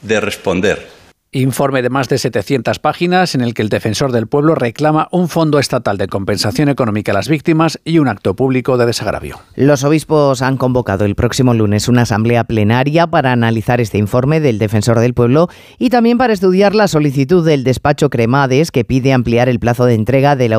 de 0.00 0.20
responder. 0.20 0.97
Informe 1.30 1.82
de 1.82 1.90
más 1.90 2.08
de 2.08 2.16
700 2.16 2.78
páginas 2.78 3.34
en 3.34 3.42
el 3.42 3.52
que 3.52 3.60
el 3.60 3.68
defensor 3.68 4.12
del 4.12 4.28
pueblo 4.28 4.54
reclama 4.54 5.08
un 5.10 5.28
fondo 5.28 5.58
estatal 5.58 5.98
de 5.98 6.08
compensación 6.08 6.70
económica 6.70 7.12
a 7.12 7.14
las 7.14 7.28
víctimas 7.28 7.78
y 7.84 7.98
un 7.98 8.08
acto 8.08 8.34
público 8.34 8.78
de 8.78 8.86
desagravio. 8.86 9.38
Los 9.54 9.84
obispos 9.84 10.40
han 10.40 10.56
convocado 10.56 11.04
el 11.04 11.14
próximo 11.14 11.52
lunes 11.52 11.86
una 11.86 12.02
asamblea 12.02 12.44
plenaria 12.44 13.08
para 13.08 13.30
analizar 13.30 13.78
este 13.78 13.98
informe 13.98 14.40
del 14.40 14.58
defensor 14.58 15.00
del 15.00 15.12
pueblo 15.12 15.50
y 15.78 15.90
también 15.90 16.16
para 16.16 16.32
estudiar 16.32 16.74
la 16.74 16.88
solicitud 16.88 17.44
del 17.44 17.62
despacho 17.62 18.08
Cremades 18.08 18.70
que 18.70 18.86
pide 18.86 19.12
ampliar 19.12 19.50
el 19.50 19.60
plazo 19.60 19.84
de 19.84 19.96
entrega 19.96 20.34
de 20.34 20.48
la, 20.48 20.58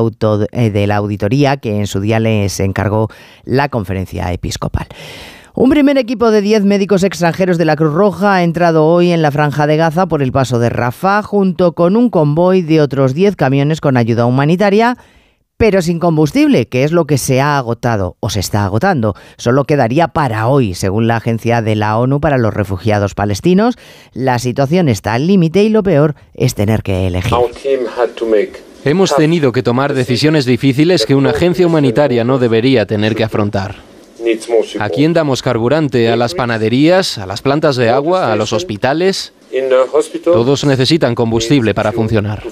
eh, 0.52 0.70
de 0.70 0.86
la 0.86 0.96
auditoría 0.96 1.56
que 1.56 1.80
en 1.80 1.88
su 1.88 1.98
día 1.98 2.20
les 2.20 2.60
encargó 2.60 3.08
la 3.42 3.70
conferencia 3.70 4.32
episcopal. 4.32 4.86
Un 5.60 5.68
primer 5.68 5.98
equipo 5.98 6.30
de 6.30 6.40
10 6.40 6.64
médicos 6.64 7.04
extranjeros 7.04 7.58
de 7.58 7.66
la 7.66 7.76
Cruz 7.76 7.92
Roja 7.92 8.36
ha 8.36 8.44
entrado 8.44 8.86
hoy 8.86 9.12
en 9.12 9.20
la 9.20 9.30
franja 9.30 9.66
de 9.66 9.76
Gaza 9.76 10.06
por 10.06 10.22
el 10.22 10.32
paso 10.32 10.58
de 10.58 10.70
Rafah 10.70 11.22
junto 11.22 11.74
con 11.74 11.96
un 11.96 12.08
convoy 12.08 12.62
de 12.62 12.80
otros 12.80 13.12
10 13.12 13.36
camiones 13.36 13.82
con 13.82 13.98
ayuda 13.98 14.24
humanitaria 14.24 14.96
pero 15.58 15.82
sin 15.82 15.98
combustible, 15.98 16.66
que 16.66 16.84
es 16.84 16.92
lo 16.92 17.04
que 17.04 17.18
se 17.18 17.42
ha 17.42 17.58
agotado 17.58 18.16
o 18.20 18.30
se 18.30 18.40
está 18.40 18.64
agotando. 18.64 19.14
Solo 19.36 19.64
quedaría 19.64 20.08
para 20.08 20.48
hoy, 20.48 20.72
según 20.72 21.06
la 21.06 21.16
Agencia 21.16 21.60
de 21.60 21.76
la 21.76 21.98
ONU 21.98 22.20
para 22.20 22.38
los 22.38 22.54
Refugiados 22.54 23.14
Palestinos. 23.14 23.76
La 24.14 24.38
situación 24.38 24.88
está 24.88 25.12
al 25.12 25.26
límite 25.26 25.62
y 25.62 25.68
lo 25.68 25.82
peor 25.82 26.14
es 26.32 26.54
tener 26.54 26.82
que 26.82 27.06
elegir. 27.06 27.36
Hemos 28.86 29.14
tenido 29.14 29.52
que 29.52 29.62
tomar 29.62 29.92
decisiones 29.92 30.46
difíciles 30.46 31.04
que 31.04 31.14
una 31.14 31.32
agencia 31.32 31.66
humanitaria 31.66 32.24
no 32.24 32.38
debería 32.38 32.86
tener 32.86 33.14
que 33.14 33.24
afrontar. 33.24 33.89
¿A 34.78 34.88
quién 34.88 35.12
damos 35.12 35.42
carburante? 35.42 36.10
¿A 36.10 36.16
las 36.16 36.34
panaderías? 36.34 37.18
¿A 37.18 37.26
las 37.26 37.42
plantas 37.42 37.76
de 37.76 37.88
agua? 37.90 38.32
¿A 38.32 38.36
los 38.36 38.52
hospitales? 38.52 39.32
Todos 40.24 40.64
necesitan 40.64 41.14
combustible 41.14 41.74
para 41.74 41.92
funcionar. 41.92 42.42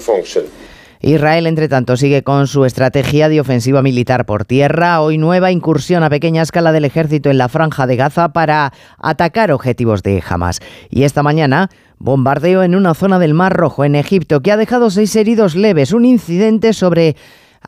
Israel, 1.01 1.47
entre 1.47 1.69
tanto, 1.69 1.95
sigue 1.95 2.23
con 2.23 2.47
su 2.47 2.65
estrategia 2.65 3.29
de 3.29 3.39
ofensiva 3.39 3.81
militar 3.81 4.25
por 4.25 4.43
tierra. 4.43 4.99
Hoy 4.99 5.17
nueva 5.17 5.49
incursión 5.49 6.03
a 6.03 6.09
pequeña 6.09 6.41
escala 6.41 6.73
del 6.73 6.83
ejército 6.83 7.29
en 7.29 7.37
la 7.37 7.47
franja 7.47 7.87
de 7.87 7.95
Gaza 7.95 8.33
para 8.33 8.73
atacar 8.97 9.51
objetivos 9.53 10.03
de 10.03 10.21
Hamas. 10.27 10.59
Y 10.89 11.03
esta 11.03 11.23
mañana, 11.23 11.69
bombardeo 11.99 12.63
en 12.63 12.75
una 12.75 12.95
zona 12.95 13.17
del 13.17 13.33
Mar 13.33 13.53
Rojo, 13.53 13.85
en 13.85 13.95
Egipto, 13.95 14.41
que 14.41 14.51
ha 14.51 14.57
dejado 14.57 14.89
seis 14.89 15.15
heridos 15.15 15.55
leves. 15.55 15.93
Un 15.93 16.03
incidente 16.03 16.73
sobre 16.73 17.15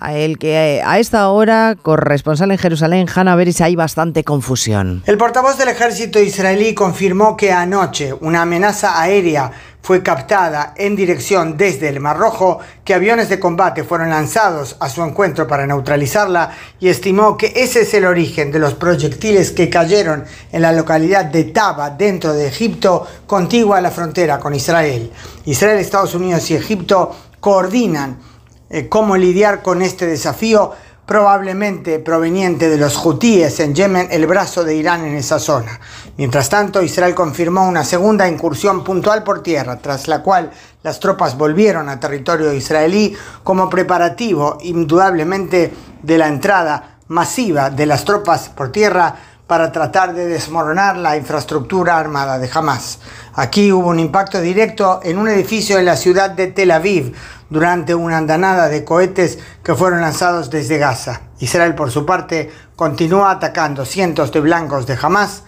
el 0.09 0.37
que 0.37 0.77
eh, 0.77 0.81
a 0.83 0.99
esta 0.99 1.29
hora, 1.29 1.75
corresponsal 1.81 2.51
en 2.51 2.57
Jerusalén, 2.57 3.07
Hanna 3.13 3.35
Beris, 3.35 3.61
hay 3.61 3.75
bastante 3.75 4.23
confusión. 4.23 5.03
El 5.05 5.17
portavoz 5.17 5.57
del 5.57 5.69
ejército 5.69 6.19
israelí 6.19 6.73
confirmó 6.73 7.37
que 7.37 7.51
anoche 7.51 8.13
una 8.13 8.41
amenaza 8.41 8.99
aérea 9.01 9.51
fue 9.83 10.03
captada 10.03 10.73
en 10.77 10.95
dirección 10.95 11.57
desde 11.57 11.89
el 11.89 11.99
Mar 11.99 12.17
Rojo, 12.17 12.59
que 12.83 12.93
aviones 12.93 13.29
de 13.29 13.39
combate 13.39 13.83
fueron 13.83 14.09
lanzados 14.09 14.75
a 14.79 14.89
su 14.89 15.03
encuentro 15.03 15.47
para 15.47 15.65
neutralizarla 15.65 16.51
y 16.79 16.89
estimó 16.89 17.35
que 17.35 17.51
ese 17.55 17.81
es 17.81 17.93
el 17.93 18.05
origen 18.05 18.51
de 18.51 18.59
los 18.59 18.75
proyectiles 18.75 19.51
que 19.51 19.69
cayeron 19.69 20.23
en 20.51 20.61
la 20.61 20.71
localidad 20.71 21.25
de 21.25 21.45
Taba, 21.45 21.89
dentro 21.89 22.33
de 22.33 22.47
Egipto, 22.47 23.07
contigua 23.25 23.79
a 23.79 23.81
la 23.81 23.91
frontera 23.91 24.39
con 24.39 24.53
Israel. 24.53 25.11
Israel, 25.45 25.79
Estados 25.79 26.13
Unidos 26.13 26.49
y 26.51 26.55
Egipto 26.55 27.15
coordinan 27.39 28.30
eh, 28.71 28.87
cómo 28.87 29.17
lidiar 29.17 29.61
con 29.61 29.81
este 29.81 30.07
desafío 30.07 30.71
probablemente 31.05 31.99
proveniente 31.99 32.69
de 32.69 32.77
los 32.77 33.05
hutíes 33.05 33.59
en 33.59 33.75
Yemen, 33.75 34.07
el 34.11 34.25
brazo 34.27 34.63
de 34.63 34.75
Irán 34.75 35.03
en 35.03 35.15
esa 35.15 35.39
zona. 35.39 35.77
Mientras 36.15 36.47
tanto, 36.47 36.81
Israel 36.81 37.13
confirmó 37.13 37.67
una 37.67 37.83
segunda 37.83 38.29
incursión 38.29 38.81
puntual 38.81 39.21
por 39.23 39.43
tierra, 39.43 39.77
tras 39.79 40.07
la 40.07 40.23
cual 40.23 40.51
las 40.83 41.01
tropas 41.01 41.37
volvieron 41.37 41.89
a 41.89 41.99
territorio 41.99 42.53
israelí 42.53 43.13
como 43.43 43.69
preparativo 43.69 44.57
indudablemente 44.61 45.73
de 46.01 46.17
la 46.17 46.29
entrada 46.29 46.99
masiva 47.09 47.69
de 47.69 47.85
las 47.85 48.05
tropas 48.05 48.47
por 48.47 48.71
tierra 48.71 49.13
para 49.47 49.69
tratar 49.69 50.13
de 50.13 50.27
desmoronar 50.27 50.95
la 50.95 51.17
infraestructura 51.17 51.97
armada 51.99 52.39
de 52.39 52.49
Hamas. 52.53 52.99
Aquí 53.33 53.69
hubo 53.73 53.89
un 53.89 53.99
impacto 53.99 54.39
directo 54.39 55.01
en 55.03 55.17
un 55.17 55.27
edificio 55.27 55.77
en 55.77 55.83
la 55.83 55.97
ciudad 55.97 56.29
de 56.29 56.47
Tel 56.47 56.71
Aviv, 56.71 57.13
durante 57.51 57.93
una 57.93 58.17
andanada 58.17 58.69
de 58.69 58.83
cohetes 58.83 59.37
que 59.63 59.75
fueron 59.75 60.01
lanzados 60.01 60.49
desde 60.49 60.79
Gaza. 60.79 61.21
Israel, 61.39 61.75
por 61.75 61.91
su 61.91 62.05
parte, 62.05 62.49
continúa 62.75 63.29
atacando 63.29 63.85
cientos 63.85 64.31
de 64.31 64.39
blancos 64.39 64.87
de 64.87 64.97
Hamas 64.99 65.43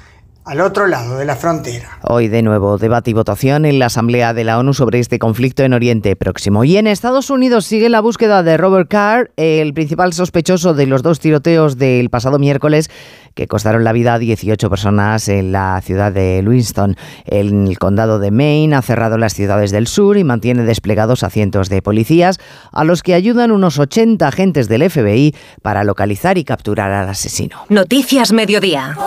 al 0.46 0.62
otro 0.62 0.88
lado 0.88 1.18
de 1.18 1.26
la 1.26 1.36
frontera. 1.36 2.00
Hoy 2.04 2.28
de 2.28 2.42
nuevo 2.42 2.78
debate 2.78 3.12
y 3.12 3.14
votación 3.14 3.66
en 3.66 3.80
la 3.80 3.88
Asamblea 3.88 4.34
de 4.34 4.44
la 4.44 4.60
ONU 4.60 4.74
sobre 4.74 5.00
este 5.00 5.20
conflicto 5.20 5.64
en 5.64 5.74
Oriente 5.74 6.16
Próximo. 6.16 6.64
Y 6.64 6.78
en 6.78 6.88
Estados 6.88 7.30
Unidos 7.30 7.66
sigue 7.66 7.90
la 7.90 8.02
búsqueda 8.02 8.44
de 8.44 8.58
Robert 8.58 8.90
Carr, 8.90 9.32
el 9.38 9.74
principal 9.74 10.14
sospechoso 10.14 10.74
de 10.74 10.88
los 10.88 11.04
dos 11.04 11.20
tiroteos 11.20 11.78
del 11.78 12.10
pasado 12.10 12.40
miércoles 12.40 12.90
que 13.34 13.48
costaron 13.48 13.84
la 13.84 13.94
vida 13.94 14.14
a 14.14 14.20
18 14.20 14.70
personas 14.70 15.28
en 15.28 15.52
la 15.52 15.82
ciudad 15.82 16.12
de 16.12 16.42
Lewiston. 16.44 16.96
El 17.26 17.78
condado 17.80 18.20
de 18.20 18.32
Maine 18.32 18.76
ha 18.76 18.82
cerrado 18.82 19.18
las 19.18 19.34
ciudades 19.34 19.72
del 19.72 19.88
sur 19.88 20.18
y 20.18 20.24
mantiene 20.24 20.64
desplegados 20.64 21.24
a 21.24 21.30
cientos 21.30 21.70
de 21.70 21.82
policías, 21.82 22.40
a 22.72 22.84
los 22.84 23.02
que 23.02 23.14
ayudan 23.14 23.52
unos 23.52 23.80
80 23.80 24.28
agentes 24.28 24.68
del 24.68 24.90
FBI 24.90 25.36
para 25.62 25.84
localizar 25.84 26.38
y 26.38 26.44
capturar 26.44 26.92
al 26.92 27.10
asesino. 27.10 27.58
Noticias 27.70 28.32
Mediodía. 28.32 28.98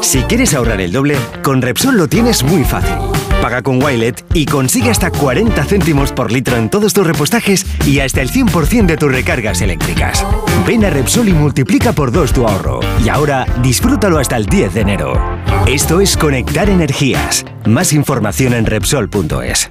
Si 0.00 0.22
quieres 0.22 0.54
ahorrar 0.54 0.80
el 0.84 0.92
doble, 0.92 1.16
con 1.42 1.62
Repsol 1.62 1.96
lo 1.96 2.08
tienes 2.08 2.42
muy 2.42 2.64
fácil. 2.64 2.96
Paga 3.40 3.62
con 3.62 3.82
Wilet 3.82 4.24
y 4.34 4.46
consigue 4.46 4.90
hasta 4.90 5.10
40 5.10 5.64
céntimos 5.64 6.12
por 6.12 6.30
litro 6.30 6.56
en 6.56 6.68
todos 6.70 6.92
tus 6.92 7.06
repostajes 7.06 7.66
y 7.86 8.00
hasta 8.00 8.20
el 8.20 8.30
100% 8.30 8.86
de 8.86 8.96
tus 8.96 9.10
recargas 9.10 9.60
eléctricas. 9.62 10.24
Ven 10.66 10.84
a 10.84 10.90
Repsol 10.90 11.28
y 11.28 11.32
multiplica 11.32 11.92
por 11.92 12.12
dos 12.12 12.32
tu 12.32 12.46
ahorro. 12.46 12.80
Y 13.04 13.08
ahora 13.08 13.46
disfrútalo 13.62 14.18
hasta 14.18 14.36
el 14.36 14.46
10 14.46 14.74
de 14.74 14.80
enero. 14.80 15.20
Esto 15.66 16.00
es 16.00 16.16
Conectar 16.16 16.68
Energías. 16.68 17.44
Más 17.66 17.92
información 17.92 18.54
en 18.54 18.66
Repsol.es. 18.66 19.70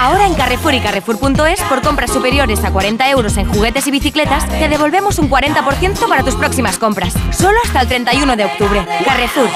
Ahora 0.00 0.26
en 0.26 0.34
Carrefour 0.34 0.74
y 0.74 0.80
Carrefour.es, 0.80 1.60
por 1.62 1.82
compras 1.82 2.12
superiores 2.12 2.62
a 2.64 2.72
40 2.72 3.10
euros 3.10 3.36
en 3.36 3.46
juguetes 3.52 3.86
y 3.86 3.90
bicicletas, 3.90 4.48
te 4.48 4.68
devolvemos 4.68 5.18
un 5.18 5.30
40% 5.30 6.08
para 6.08 6.22
tus 6.22 6.34
próximas 6.34 6.78
compras. 6.78 7.14
Solo 7.30 7.58
hasta 7.64 7.80
el 7.82 7.88
31 7.88 8.36
de 8.36 8.44
octubre. 8.44 8.86
Carrefour. 9.04 9.48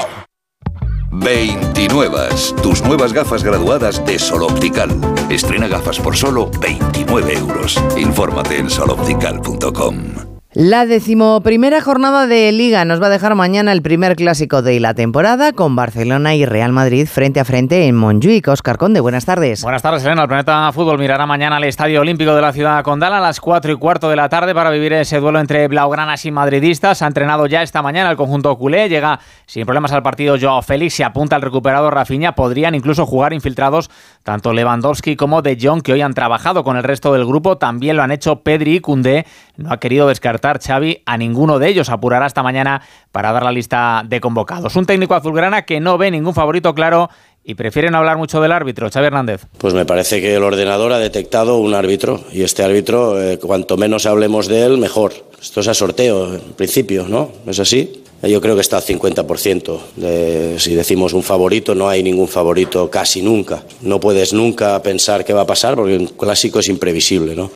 29. 1.11 2.29
Tus 2.63 2.81
nuevas 2.83 3.13
gafas 3.13 3.43
graduadas 3.43 4.03
de 4.05 4.17
Sol 4.17 4.43
Optical. 4.43 4.89
Estrena 5.29 5.67
gafas 5.67 5.99
por 5.99 6.15
solo 6.15 6.49
29 6.59 7.33
euros. 7.33 7.81
Infórmate 7.97 8.57
en 8.57 8.69
soloptical.com. 8.69 10.30
La 10.53 10.85
decimoprimera 10.85 11.79
jornada 11.79 12.27
de 12.27 12.51
Liga 12.51 12.83
nos 12.83 13.01
va 13.01 13.05
a 13.05 13.09
dejar 13.09 13.35
mañana 13.35 13.71
el 13.71 13.81
primer 13.81 14.17
clásico 14.17 14.61
de 14.61 14.81
la 14.81 14.93
temporada 14.93 15.53
con 15.53 15.77
Barcelona 15.77 16.35
y 16.35 16.43
Real 16.43 16.73
Madrid 16.73 17.07
frente 17.07 17.39
a 17.39 17.45
frente 17.45 17.87
en 17.87 17.95
Montjuic. 17.95 18.49
Oscar 18.49 18.77
Conde, 18.77 18.99
buenas 18.99 19.23
tardes. 19.23 19.63
Buenas 19.63 19.81
tardes, 19.81 20.03
Elena. 20.03 20.23
El 20.23 20.27
Planeta 20.27 20.69
Fútbol 20.73 20.99
mirará 20.99 21.25
mañana 21.25 21.55
al 21.55 21.63
Estadio 21.63 22.01
Olímpico 22.01 22.35
de 22.35 22.41
la 22.41 22.51
Ciudad 22.51 22.83
Condal 22.83 23.13
a 23.13 23.21
las 23.21 23.39
4 23.39 23.71
y 23.71 23.75
cuarto 23.77 24.09
de 24.09 24.17
la 24.17 24.27
tarde 24.27 24.53
para 24.53 24.71
vivir 24.71 24.91
ese 24.91 25.21
duelo 25.21 25.39
entre 25.39 25.69
blaugranas 25.69 26.25
y 26.25 26.31
madridistas. 26.31 27.01
Ha 27.01 27.07
entrenado 27.07 27.47
ya 27.47 27.63
esta 27.63 27.81
mañana 27.81 28.11
el 28.11 28.17
conjunto 28.17 28.53
culé. 28.57 28.89
Llega 28.89 29.21
sin 29.45 29.63
problemas 29.63 29.93
al 29.93 30.03
partido 30.03 30.35
Joao 30.37 30.61
Félix. 30.61 30.95
Se 30.95 31.05
apunta 31.05 31.37
al 31.37 31.43
recuperado 31.43 31.89
Rafinha. 31.89 32.35
Podrían 32.35 32.75
incluso 32.75 33.05
jugar 33.05 33.31
infiltrados 33.31 33.89
tanto 34.23 34.53
Lewandowski 34.53 35.15
como 35.15 35.41
De 35.41 35.57
Jong, 35.59 35.81
que 35.81 35.93
hoy 35.93 36.01
han 36.01 36.13
trabajado 36.13 36.63
con 36.63 36.77
el 36.77 36.83
resto 36.83 37.13
del 37.13 37.25
grupo. 37.25 37.57
También 37.57 37.97
lo 37.97 38.03
han 38.03 38.11
hecho 38.11 38.41
Pedri 38.41 38.75
y 38.75 38.79
Cundé. 38.79 39.25
No 39.57 39.71
ha 39.71 39.79
querido 39.79 40.07
descartar 40.07 40.59
Xavi 40.61 41.01
a 41.05 41.17
ninguno 41.17 41.59
de 41.59 41.67
ellos. 41.67 41.89
Apurará 41.89 42.25
esta 42.25 42.43
mañana 42.43 42.81
para 43.11 43.31
dar 43.31 43.43
la 43.43 43.51
lista 43.51 44.03
de 44.05 44.21
convocados. 44.21 44.75
Un 44.75 44.85
técnico 44.85 45.15
azulgrana 45.15 45.63
que 45.63 45.79
no 45.79 45.97
ve 45.97 46.11
ningún 46.11 46.33
favorito 46.33 46.73
claro 46.75 47.09
y 47.43 47.55
prefieren 47.55 47.95
hablar 47.95 48.17
mucho 48.17 48.41
del 48.41 48.51
árbitro. 48.51 48.89
Xavi 48.89 49.07
Hernández. 49.07 49.41
Pues 49.57 49.73
me 49.73 49.85
parece 49.85 50.21
que 50.21 50.35
el 50.35 50.43
ordenador 50.43 50.93
ha 50.93 50.99
detectado 50.99 51.57
un 51.57 51.73
árbitro 51.73 52.23
y 52.31 52.43
este 52.43 52.63
árbitro, 52.63 53.21
eh, 53.21 53.39
cuanto 53.39 53.77
menos 53.77 54.05
hablemos 54.05 54.47
de 54.47 54.63
él, 54.63 54.77
mejor. 54.77 55.13
Esto 55.41 55.61
es 55.61 55.67
a 55.67 55.73
sorteo, 55.73 56.35
en 56.35 56.53
principio, 56.53 57.07
¿no? 57.07 57.31
¿Es 57.47 57.59
así? 57.59 58.03
Yo 58.21 58.39
creo 58.39 58.53
que 58.53 58.61
está 58.61 58.77
al 58.77 58.83
50%. 58.83 59.79
De, 59.95 60.59
si 60.59 60.75
decimos 60.75 61.13
un 61.13 61.23
favorito, 61.23 61.73
no 61.73 61.89
hay 61.89 62.03
ningún 62.03 62.27
favorito 62.27 62.89
casi 62.91 63.23
nunca. 63.23 63.63
No 63.81 63.99
puedes 63.99 64.31
nunca 64.31 64.79
pensar 64.83 65.25
qué 65.25 65.33
va 65.33 65.41
a 65.41 65.47
pasar 65.47 65.75
porque 65.75 65.97
un 65.97 66.05
clásico 66.05 66.59
es 66.59 66.67
imprevisible, 66.67 67.35
¿no? 67.35 67.51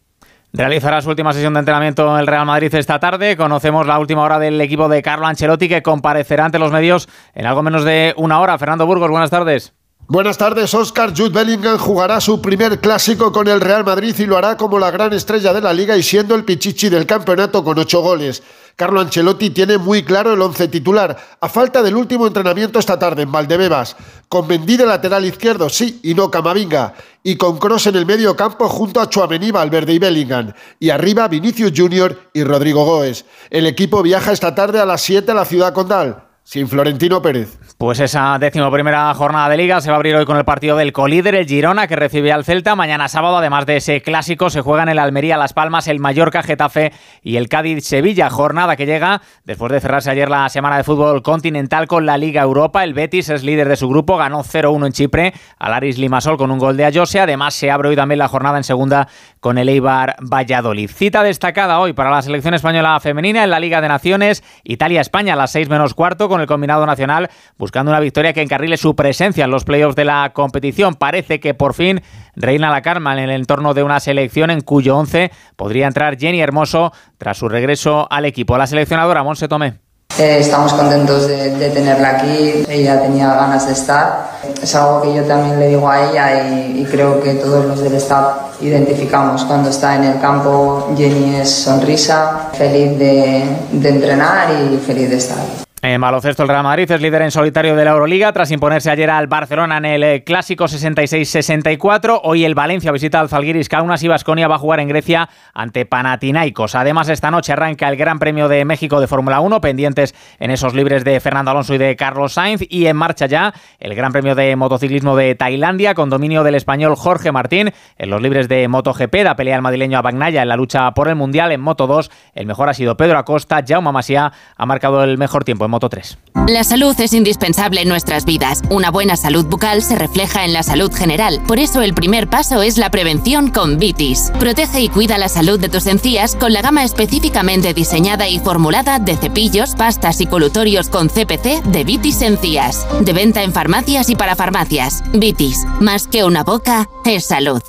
Realizará 0.57 1.01
su 1.01 1.09
última 1.09 1.33
sesión 1.33 1.53
de 1.53 1.59
entrenamiento 1.59 2.17
el 2.17 2.27
Real 2.27 2.45
Madrid 2.45 2.73
esta 2.75 2.97
tarde. 2.97 3.35
Conocemos 3.35 3.85
la 3.85 3.99
última 3.99 4.23
hora 4.23 4.39
del 4.39 4.59
equipo 4.61 4.87
de 4.87 5.01
Carlo 5.01 5.27
Ancelotti 5.27 5.67
que 5.67 5.83
comparecerá 5.83 6.45
ante 6.45 6.59
los 6.59 6.71
medios 6.71 7.09
en 7.33 7.45
algo 7.45 7.61
menos 7.61 7.83
de 7.83 8.13
una 8.15 8.39
hora. 8.39 8.57
Fernando 8.57 8.85
Burgos, 8.85 9.09
buenas 9.09 9.29
tardes. 9.29 9.73
Buenas 10.07 10.37
tardes, 10.37 10.73
Oscar. 10.73 11.09
Jude 11.09 11.29
Bellingham 11.29 11.77
jugará 11.77 12.21
su 12.21 12.41
primer 12.41 12.79
clásico 12.79 13.33
con 13.33 13.49
el 13.49 13.59
Real 13.59 13.83
Madrid 13.83 14.15
y 14.17 14.25
lo 14.25 14.37
hará 14.37 14.55
como 14.55 14.79
la 14.79 14.91
gran 14.91 15.11
estrella 15.11 15.51
de 15.51 15.61
la 15.61 15.73
liga 15.73 15.97
y 15.97 16.03
siendo 16.03 16.35
el 16.35 16.45
pichichi 16.45 16.87
del 16.87 17.05
campeonato 17.05 17.61
con 17.61 17.77
ocho 17.77 18.01
goles. 18.01 18.41
Carlo 18.75 18.99
Ancelotti 18.99 19.51
tiene 19.51 19.77
muy 19.77 20.03
claro 20.03 20.33
el 20.33 20.41
once 20.41 20.67
titular, 20.67 21.15
a 21.39 21.47
falta 21.47 21.81
del 21.81 21.95
último 21.95 22.27
entrenamiento 22.27 22.77
esta 22.77 22.99
tarde 22.99 23.21
en 23.21 23.31
Valdebebas, 23.31 23.95
con 24.27 24.47
Mendy 24.47 24.75
de 24.75 24.85
lateral 24.85 25.23
izquierdo, 25.23 25.69
sí, 25.69 26.01
y 26.03 26.13
no 26.13 26.29
Camavinga, 26.29 26.93
y 27.23 27.37
con 27.37 27.57
Cross 27.57 27.87
en 27.87 27.95
el 27.95 28.05
medio 28.05 28.35
campo 28.35 28.67
junto 28.67 28.99
a 28.99 29.09
Chuamení, 29.09 29.51
Valverde 29.51 29.93
y 29.93 29.99
Bellingham, 29.99 30.51
y 30.77 30.89
arriba 30.89 31.29
Vinicius 31.29 31.71
Junior 31.73 32.19
y 32.33 32.43
Rodrigo 32.43 32.83
Goes. 32.83 33.23
El 33.49 33.65
equipo 33.65 34.03
viaja 34.03 34.33
esta 34.33 34.53
tarde 34.53 34.79
a 34.79 34.85
las 34.85 35.01
7 35.01 35.31
a 35.31 35.35
la 35.35 35.45
ciudad 35.45 35.73
condal 35.73 36.24
sin 36.45 36.67
Florentino 36.67 37.23
Pérez. 37.23 37.57
Pues 37.79 37.99
esa 37.99 38.37
décimo 38.39 38.71
primera 38.71 39.11
jornada 39.15 39.49
de 39.49 39.57
liga 39.57 39.81
se 39.81 39.89
va 39.89 39.95
a 39.95 39.97
abrir 39.97 40.15
hoy 40.15 40.25
con 40.25 40.37
el 40.37 40.45
partido 40.45 40.77
del 40.77 40.93
colíder, 40.93 41.33
el 41.33 41.47
Girona, 41.47 41.87
que 41.87 41.95
recibe 41.95 42.31
al 42.31 42.45
Celta. 42.45 42.75
Mañana 42.75 43.07
sábado, 43.07 43.37
además 43.37 43.65
de 43.65 43.77
ese 43.77 44.01
clásico, 44.01 44.51
se 44.51 44.61
juegan 44.61 44.87
el 44.87 44.99
Almería, 44.99 45.37
Las 45.37 45.53
Palmas, 45.53 45.87
el 45.87 45.99
Mallorca, 45.99 46.43
Getafe 46.43 46.93
y 47.23 47.37
el 47.37 47.49
Cádiz-Sevilla. 47.49 48.29
Jornada 48.29 48.75
que 48.75 48.85
llega 48.85 49.23
después 49.43 49.71
de 49.71 49.81
cerrarse 49.81 50.11
ayer 50.11 50.29
la 50.29 50.47
semana 50.49 50.77
de 50.77 50.83
fútbol 50.83 51.23
continental 51.23 51.87
con 51.87 52.05
la 52.05 52.17
Liga 52.19 52.43
Europa. 52.43 52.83
El 52.83 52.93
Betis 52.93 53.29
es 53.29 53.43
líder 53.43 53.67
de 53.67 53.75
su 53.75 53.89
grupo, 53.89 54.15
ganó 54.15 54.43
0-1 54.43 54.85
en 54.85 54.91
Chipre 54.93 55.33
al 55.57 55.73
Aris 55.73 55.97
Limasol 55.97 56.37
con 56.37 56.51
un 56.51 56.59
gol 56.59 56.77
de 56.77 56.85
Ayose. 56.85 57.19
Además, 57.19 57.55
se 57.55 57.71
abre 57.71 57.89
hoy 57.89 57.95
también 57.95 58.19
la 58.19 58.27
jornada 58.27 58.57
en 58.57 58.63
segunda 58.63 59.07
con 59.39 59.57
el 59.57 59.67
Eibar 59.67 60.15
Valladolid. 60.21 60.91
Cita 60.91 61.23
destacada 61.23 61.79
hoy 61.79 61.93
para 61.93 62.11
la 62.11 62.21
selección 62.21 62.53
española 62.53 62.99
femenina 62.99 63.43
en 63.43 63.49
la 63.49 63.59
Liga 63.59 63.81
de 63.81 63.87
Naciones, 63.87 64.43
Italia-España 64.63 65.33
a 65.33 65.37
las 65.37 65.51
6 65.51 65.69
menos 65.69 65.95
cuarto 65.95 66.29
con 66.35 66.41
el 66.41 66.47
combinado 66.47 66.85
nacional, 66.85 67.29
buscando 67.57 67.91
una 67.91 68.01
victoria 68.01 68.33
que 68.33 68.41
encarrile 68.41 68.75
su 68.75 68.93
presencia 68.93 69.45
en 69.45 69.51
los 69.51 69.63
playoffs 69.63 69.95
de 69.95 70.03
la 70.03 70.31
competición. 70.33 70.95
Parece 70.95 71.39
que 71.39 71.53
por 71.53 71.73
fin 71.73 72.01
reina 72.35 72.69
la 72.69 72.81
calma 72.81 73.13
en 73.13 73.19
el 73.19 73.31
entorno 73.31 73.73
de 73.73 73.83
una 73.83 74.01
selección 74.01 74.51
en 74.51 74.59
cuyo 74.59 74.97
11 74.97 75.31
podría 75.55 75.87
entrar 75.87 76.17
Jenny 76.17 76.41
Hermoso 76.41 76.91
tras 77.17 77.37
su 77.37 77.47
regreso 77.47 78.05
al 78.09 78.25
equipo. 78.25 78.57
La 78.57 78.67
seleccionadora 78.67 79.23
Monse 79.23 79.47
Tomé. 79.47 79.85
Eh, 80.17 80.37
estamos 80.39 80.73
contentos 80.73 81.27
de, 81.27 81.69
tenerla 81.73 82.17
aquí, 82.17 82.65
ella 82.69 83.01
tenía 83.01 83.33
ganas 83.33 83.67
de 83.67 83.73
estar. 83.73 84.31
Es 84.61 84.73
algo 84.75 85.01
que 85.01 85.13
yo 85.13 85.23
también 85.23 85.59
le 85.59 85.67
digo 85.67 85.89
a 85.89 86.09
ella 86.09 86.47
y, 86.47 86.85
creo 86.85 87.21
que 87.21 87.33
todos 87.33 87.65
los 87.65 87.81
del 87.81 87.95
staff 87.95 88.61
identificamos. 88.61 89.43
Cuando 89.45 89.69
está 89.69 89.95
en 89.95 90.03
el 90.05 90.19
campo, 90.19 90.93
Jenny 90.97 91.35
es 91.35 91.49
sonrisa, 91.49 92.49
feliz 92.53 92.97
de, 92.97 93.43
de 93.71 93.89
entrenar 93.89 94.49
y 94.51 94.77
feliz 94.77 95.09
de 95.09 95.17
estar. 95.17 95.64
En 95.87 96.01
baloncesto, 96.01 96.41
el 96.41 96.49
Real 96.49 96.63
Madrid 96.63 96.89
es 96.89 96.99
líder 96.99 97.21
en 97.21 97.29
solitario 97.29 97.75
de 97.75 97.85
la 97.85 97.91
Euroliga 97.91 98.33
tras 98.33 98.49
imponerse 98.49 98.89
ayer 98.89 99.07
al 99.07 99.27
Barcelona 99.27 99.77
en 99.77 99.85
el 99.85 100.03
eh, 100.03 100.23
clásico 100.23 100.65
66-64. 100.65 102.21
Hoy 102.23 102.43
el 102.43 102.55
Valencia 102.55 102.91
visita 102.91 103.19
al 103.19 103.29
Zalgiris 103.29 103.69
Kaunas 103.69 104.01
y 104.01 104.07
Basconia 104.07 104.47
va 104.47 104.55
a 104.55 104.57
jugar 104.57 104.79
en 104.79 104.87
Grecia 104.87 105.29
ante 105.53 105.85
Panathinaikos. 105.85 106.73
Además, 106.73 107.09
esta 107.09 107.29
noche 107.29 107.53
arranca 107.53 107.87
el 107.87 107.97
Gran 107.97 108.17
Premio 108.17 108.47
de 108.47 108.65
México 108.65 108.99
de 108.99 109.05
Fórmula 109.05 109.41
1, 109.41 109.61
pendientes 109.61 110.15
en 110.39 110.49
esos 110.49 110.73
libres 110.73 111.03
de 111.03 111.19
Fernando 111.19 111.51
Alonso 111.51 111.75
y 111.75 111.77
de 111.77 111.95
Carlos 111.95 112.33
Sainz. 112.33 112.63
Y 112.67 112.87
en 112.87 112.97
marcha 112.97 113.27
ya 113.27 113.53
el 113.79 113.93
Gran 113.93 114.11
Premio 114.11 114.33
de 114.33 114.55
Motociclismo 114.55 115.15
de 115.15 115.35
Tailandia 115.35 115.93
con 115.93 116.09
dominio 116.09 116.43
del 116.43 116.55
español 116.55 116.95
Jorge 116.95 117.31
Martín. 117.31 117.71
En 117.99 118.09
los 118.09 118.23
libres 118.23 118.47
de 118.47 118.67
MotoGP 118.67 119.17
da 119.23 119.35
pelea 119.35 119.57
el 119.57 119.61
madrileño 119.61 119.99
a 119.99 120.01
Bagnaya 120.01 120.41
en 120.41 120.47
la 120.47 120.55
lucha 120.55 120.89
por 120.95 121.09
el 121.09 121.15
Mundial. 121.15 121.51
En 121.51 121.61
Moto 121.61 121.85
2 121.85 122.09
el 122.33 122.47
mejor 122.47 122.69
ha 122.69 122.73
sido 122.73 122.97
Pedro 122.97 123.19
Acosta. 123.19 123.63
Jaume 123.63 123.91
Masia 123.91 124.33
ha 124.57 124.65
marcado 124.65 125.03
el 125.03 125.19
mejor 125.19 125.43
tiempo 125.43 125.65
Moto 125.75 125.89
3. 125.89 126.17
La 126.47 126.63
salud 126.63 126.95
es 127.01 127.11
indispensable 127.11 127.81
en 127.81 127.89
nuestras 127.89 128.23
vidas. 128.23 128.61
Una 128.69 128.91
buena 128.91 129.17
salud 129.17 129.45
bucal 129.45 129.83
se 129.83 129.97
refleja 129.97 130.45
en 130.45 130.53
la 130.53 130.63
salud 130.63 130.89
general. 130.93 131.41
Por 131.45 131.59
eso 131.59 131.81
el 131.81 131.93
primer 131.93 132.29
paso 132.29 132.61
es 132.61 132.77
la 132.77 132.91
prevención 132.91 133.51
con 133.51 133.77
Vitis. 133.77 134.31
Protege 134.39 134.79
y 134.79 134.87
cuida 134.87 135.17
la 135.17 135.27
salud 135.27 135.59
de 135.59 135.67
tus 135.67 135.85
encías 135.87 136.37
con 136.37 136.53
la 136.53 136.61
gama 136.61 136.85
específicamente 136.85 137.73
diseñada 137.73 138.29
y 138.29 138.39
formulada 138.39 138.99
de 138.99 139.17
cepillos, 139.17 139.75
pastas 139.75 140.21
y 140.21 140.27
colutorios 140.27 140.87
con 140.87 141.09
CPC 141.09 141.63
de 141.65 141.83
Vitis 141.83 142.21
Encías. 142.21 142.87
De 143.01 143.11
venta 143.11 143.43
en 143.43 143.51
farmacias 143.51 144.09
y 144.09 144.15
para 144.15 144.37
farmacias. 144.37 145.03
Vitis, 145.11 145.65
más 145.81 146.07
que 146.07 146.23
una 146.23 146.45
boca, 146.45 146.87
es 147.03 147.25
salud. 147.25 147.61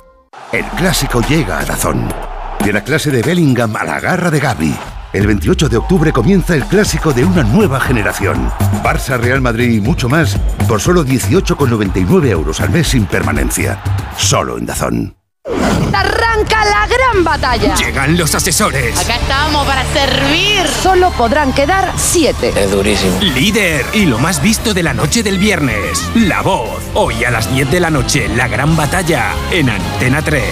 El 0.53 0.63
clásico 0.77 1.19
llega 1.27 1.59
a 1.59 1.65
Dazón. 1.65 2.07
De 2.63 2.71
la 2.71 2.85
clase 2.85 3.11
de 3.11 3.21
Bellingham 3.21 3.75
a 3.75 3.83
la 3.83 3.99
garra 3.99 4.31
de 4.31 4.39
Gaby 4.39 4.75
el 5.13 5.27
28 5.27 5.69
de 5.69 5.77
octubre 5.77 6.11
comienza 6.11 6.55
el 6.55 6.65
clásico 6.65 7.13
de 7.13 7.25
una 7.25 7.43
nueva 7.43 7.79
generación. 7.79 8.51
Barça, 8.83 9.17
Real 9.17 9.41
Madrid 9.41 9.71
y 9.71 9.81
mucho 9.81 10.09
más 10.09 10.37
por 10.67 10.81
solo 10.81 11.05
18,99 11.05 12.29
euros 12.29 12.61
al 12.61 12.69
mes 12.69 12.87
sin 12.87 13.05
permanencia. 13.05 13.81
Solo 14.17 14.57
en 14.57 14.65
Dazón. 14.65 15.17
Arranca 15.93 16.65
la 16.65 16.87
gran 16.87 17.23
batalla. 17.23 17.75
Llegan 17.75 18.17
los 18.17 18.35
asesores. 18.35 18.99
Acá 18.99 19.15
estamos 19.15 19.65
para 19.65 19.83
servir. 19.85 20.67
Solo 20.83 21.11
podrán 21.11 21.53
quedar 21.53 21.93
siete. 21.95 22.53
Es 22.55 22.71
durísimo. 22.71 23.19
Líder 23.21 23.85
y 23.93 24.05
lo 24.05 24.19
más 24.19 24.41
visto 24.41 24.73
de 24.73 24.83
la 24.83 24.93
noche 24.93 25.23
del 25.23 25.37
viernes. 25.37 26.03
La 26.15 26.41
voz. 26.41 26.81
Hoy 26.93 27.23
a 27.23 27.31
las 27.31 27.51
10 27.53 27.71
de 27.71 27.79
la 27.79 27.89
noche, 27.89 28.27
la 28.35 28.47
gran 28.47 28.75
batalla 28.75 29.33
en 29.51 29.69
Antena 29.69 30.21
3. 30.21 30.43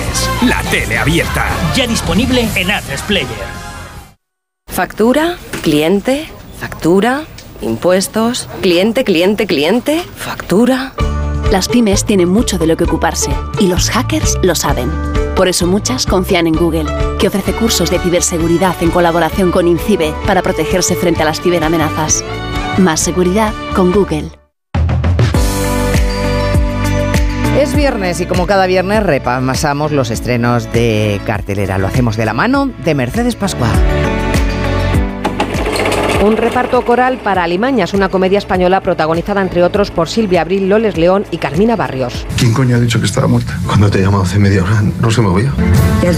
La 0.43 0.61
tele 0.63 0.97
abierta. 0.97 1.45
Ya 1.75 1.85
disponible 1.85 2.49
en 2.55 2.71
Atlas 2.71 3.01
Player. 3.03 3.64
Factura, 4.75 5.37
cliente, 5.61 6.25
factura, 6.59 7.23
impuestos, 7.61 8.49
cliente, 8.61 9.05
cliente, 9.05 9.47
cliente, 9.47 10.03
factura. 10.17 10.91
Las 11.49 11.69
pymes 11.69 12.03
tienen 12.03 12.27
mucho 12.27 12.57
de 12.57 12.67
lo 12.67 12.75
que 12.75 12.83
ocuparse 12.83 13.31
y 13.57 13.67
los 13.67 13.89
hackers 13.89 14.37
lo 14.43 14.53
saben. 14.53 14.91
Por 15.37 15.47
eso 15.47 15.65
muchas 15.65 16.05
confían 16.05 16.45
en 16.45 16.55
Google, 16.55 16.91
que 17.19 17.29
ofrece 17.29 17.53
cursos 17.53 17.89
de 17.89 17.99
ciberseguridad 17.99 18.75
en 18.81 18.91
colaboración 18.91 19.49
con 19.49 19.65
INCIBE 19.65 20.13
para 20.27 20.41
protegerse 20.41 20.95
frente 20.95 21.21
a 21.21 21.25
las 21.25 21.39
ciberamenazas. 21.39 22.21
Más 22.77 22.99
seguridad 22.99 23.53
con 23.77 23.93
Google. 23.93 24.29
Es 27.57 27.73
viernes 27.73 28.19
y 28.19 28.25
como 28.25 28.45
cada 28.45 28.67
viernes 28.67 29.01
repasamos 29.03 29.93
los 29.93 30.11
estrenos 30.11 30.69
de 30.73 31.21
cartelera. 31.25 31.77
Lo 31.77 31.87
hacemos 31.87 32.17
de 32.17 32.25
la 32.25 32.33
mano 32.33 32.69
de 32.83 32.93
Mercedes 32.93 33.37
Pascual. 33.37 33.94
Un 36.25 36.37
reparto 36.37 36.81
coral 36.81 37.19
para 37.19 37.43
Alimañas, 37.43 37.93
una 37.93 38.09
comedia 38.09 38.39
española 38.39 38.81
protagonizada 38.81 39.43
entre 39.43 39.61
otros 39.61 39.91
por 39.91 40.09
Silvia 40.09 40.41
Abril, 40.41 40.67
Loles 40.67 40.97
León 40.97 41.23
y 41.29 41.37
Carmina 41.37 41.75
Barrios. 41.75 42.25
¿Quién 42.35 42.51
coño 42.51 42.77
ha 42.77 42.79
dicho 42.79 42.99
que 42.99 43.05
estaba 43.05 43.27
muerta? 43.27 43.59
Cuando 43.67 43.91
te 43.91 43.99
he 43.99 44.01
llamado 44.01 44.23
hace 44.23 44.39
media 44.39 44.63
hora 44.63 44.81
no 44.99 45.11
se 45.11 45.21
movía. 45.21 45.53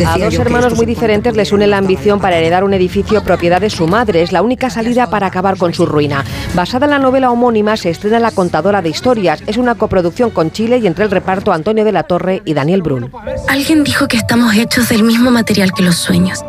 A 0.07 0.17
dos 0.17 0.33
hermanos 0.35 0.77
muy 0.77 0.85
diferentes 0.85 1.35
les 1.35 1.51
une 1.51 1.67
la 1.67 1.77
ambición 1.77 2.21
para 2.21 2.37
heredar 2.37 2.63
un 2.63 2.73
edificio 2.73 3.21
propiedad 3.21 3.59
de 3.59 3.69
su 3.69 3.85
madre. 3.85 4.21
Es 4.21 4.31
la 4.31 4.41
única 4.41 4.69
salida 4.69 5.09
para 5.09 5.27
acabar 5.27 5.57
con 5.57 5.73
su 5.73 5.85
ruina. 5.85 6.23
Basada 6.55 6.85
en 6.85 6.91
la 6.91 6.99
novela 6.99 7.29
homónima, 7.29 7.75
se 7.75 7.89
estrena 7.89 8.19
La 8.19 8.31
contadora 8.31 8.81
de 8.81 8.87
historias. 8.87 9.43
Es 9.45 9.57
una 9.57 9.75
coproducción 9.75 10.29
con 10.29 10.51
Chile 10.51 10.77
y 10.77 10.87
entre 10.87 11.03
el 11.03 11.11
reparto 11.11 11.51
Antonio 11.51 11.83
de 11.83 11.91
la 11.91 12.03
Torre 12.03 12.41
y 12.45 12.53
Daniel 12.53 12.81
Brun. 12.81 13.11
Alguien 13.49 13.83
dijo 13.83 14.07
que 14.07 14.15
estamos 14.15 14.55
hechos 14.55 14.87
del 14.87 15.03
mismo 15.03 15.31
material 15.31 15.73
que 15.73 15.83
los 15.83 15.97
sueños. 15.97 16.45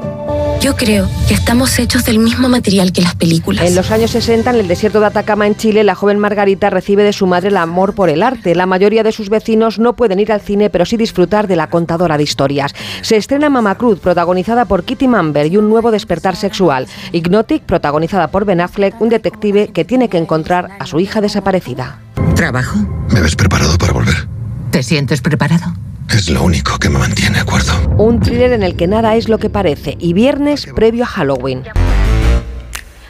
Yo 0.68 0.76
creo 0.76 1.08
que 1.26 1.32
estamos 1.32 1.78
hechos 1.78 2.04
del 2.04 2.18
mismo 2.18 2.46
material 2.50 2.92
que 2.92 3.00
las 3.00 3.14
películas. 3.14 3.64
En 3.64 3.74
los 3.74 3.90
años 3.90 4.10
60, 4.10 4.50
en 4.50 4.56
el 4.56 4.68
desierto 4.68 5.00
de 5.00 5.06
Atacama, 5.06 5.46
en 5.46 5.56
Chile, 5.56 5.82
la 5.82 5.94
joven 5.94 6.18
Margarita 6.18 6.68
recibe 6.68 7.04
de 7.04 7.14
su 7.14 7.26
madre 7.26 7.48
el 7.48 7.56
amor 7.56 7.94
por 7.94 8.10
el 8.10 8.22
arte. 8.22 8.54
La 8.54 8.66
mayoría 8.66 9.02
de 9.02 9.10
sus 9.10 9.30
vecinos 9.30 9.78
no 9.78 9.96
pueden 9.96 10.20
ir 10.20 10.30
al 10.30 10.42
cine, 10.42 10.68
pero 10.68 10.84
sí 10.84 10.98
disfrutar 10.98 11.48
de 11.48 11.56
la 11.56 11.70
contadora 11.70 12.18
de 12.18 12.24
historias. 12.24 12.74
Se 13.00 13.16
estrena 13.16 13.48
Mama 13.48 13.76
Cruz, 13.76 13.98
protagonizada 13.98 14.66
por 14.66 14.84
Kitty 14.84 15.08
Mamber 15.08 15.46
y 15.46 15.56
un 15.56 15.70
nuevo 15.70 15.90
despertar 15.90 16.36
sexual. 16.36 16.86
Hypnotic, 17.12 17.62
protagonizada 17.62 18.28
por 18.28 18.44
Ben 18.44 18.60
Affleck, 18.60 19.00
un 19.00 19.08
detective 19.08 19.68
que 19.68 19.86
tiene 19.86 20.10
que 20.10 20.18
encontrar 20.18 20.68
a 20.78 20.84
su 20.84 21.00
hija 21.00 21.22
desaparecida. 21.22 21.98
¿Trabajo? 22.34 22.78
¿Me 23.10 23.22
ves 23.22 23.36
preparado 23.36 23.78
para 23.78 23.94
volver? 23.94 24.28
¿Te 24.70 24.82
sientes 24.82 25.22
preparado? 25.22 25.72
Es 26.10 26.30
lo 26.30 26.42
único 26.42 26.78
que 26.78 26.88
me 26.88 26.98
mantiene 26.98 27.38
acuerdo. 27.38 27.72
Un 27.96 28.20
thriller 28.20 28.52
en 28.52 28.62
el 28.62 28.76
que 28.76 28.86
nada 28.86 29.14
es 29.16 29.28
lo 29.28 29.38
que 29.38 29.50
parece 29.50 29.96
y 29.98 30.14
viernes 30.14 30.66
previo 30.74 31.04
a 31.04 31.06
Halloween. 31.06 31.64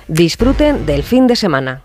Disfruten 0.09 0.85
del 0.85 1.03
fin 1.03 1.27
de 1.27 1.37
semana. 1.37 1.83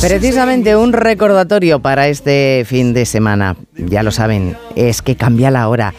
Precisamente 0.00 0.76
un 0.76 0.92
recordatorio 0.92 1.80
para 1.80 2.08
este 2.08 2.64
fin 2.66 2.92
de 2.92 3.06
semana. 3.06 3.56
Ya 3.76 4.02
lo 4.02 4.10
saben, 4.10 4.56
es 4.74 5.02
que 5.02 5.16
cambia 5.16 5.50
la 5.50 5.68
hora. 5.68 5.94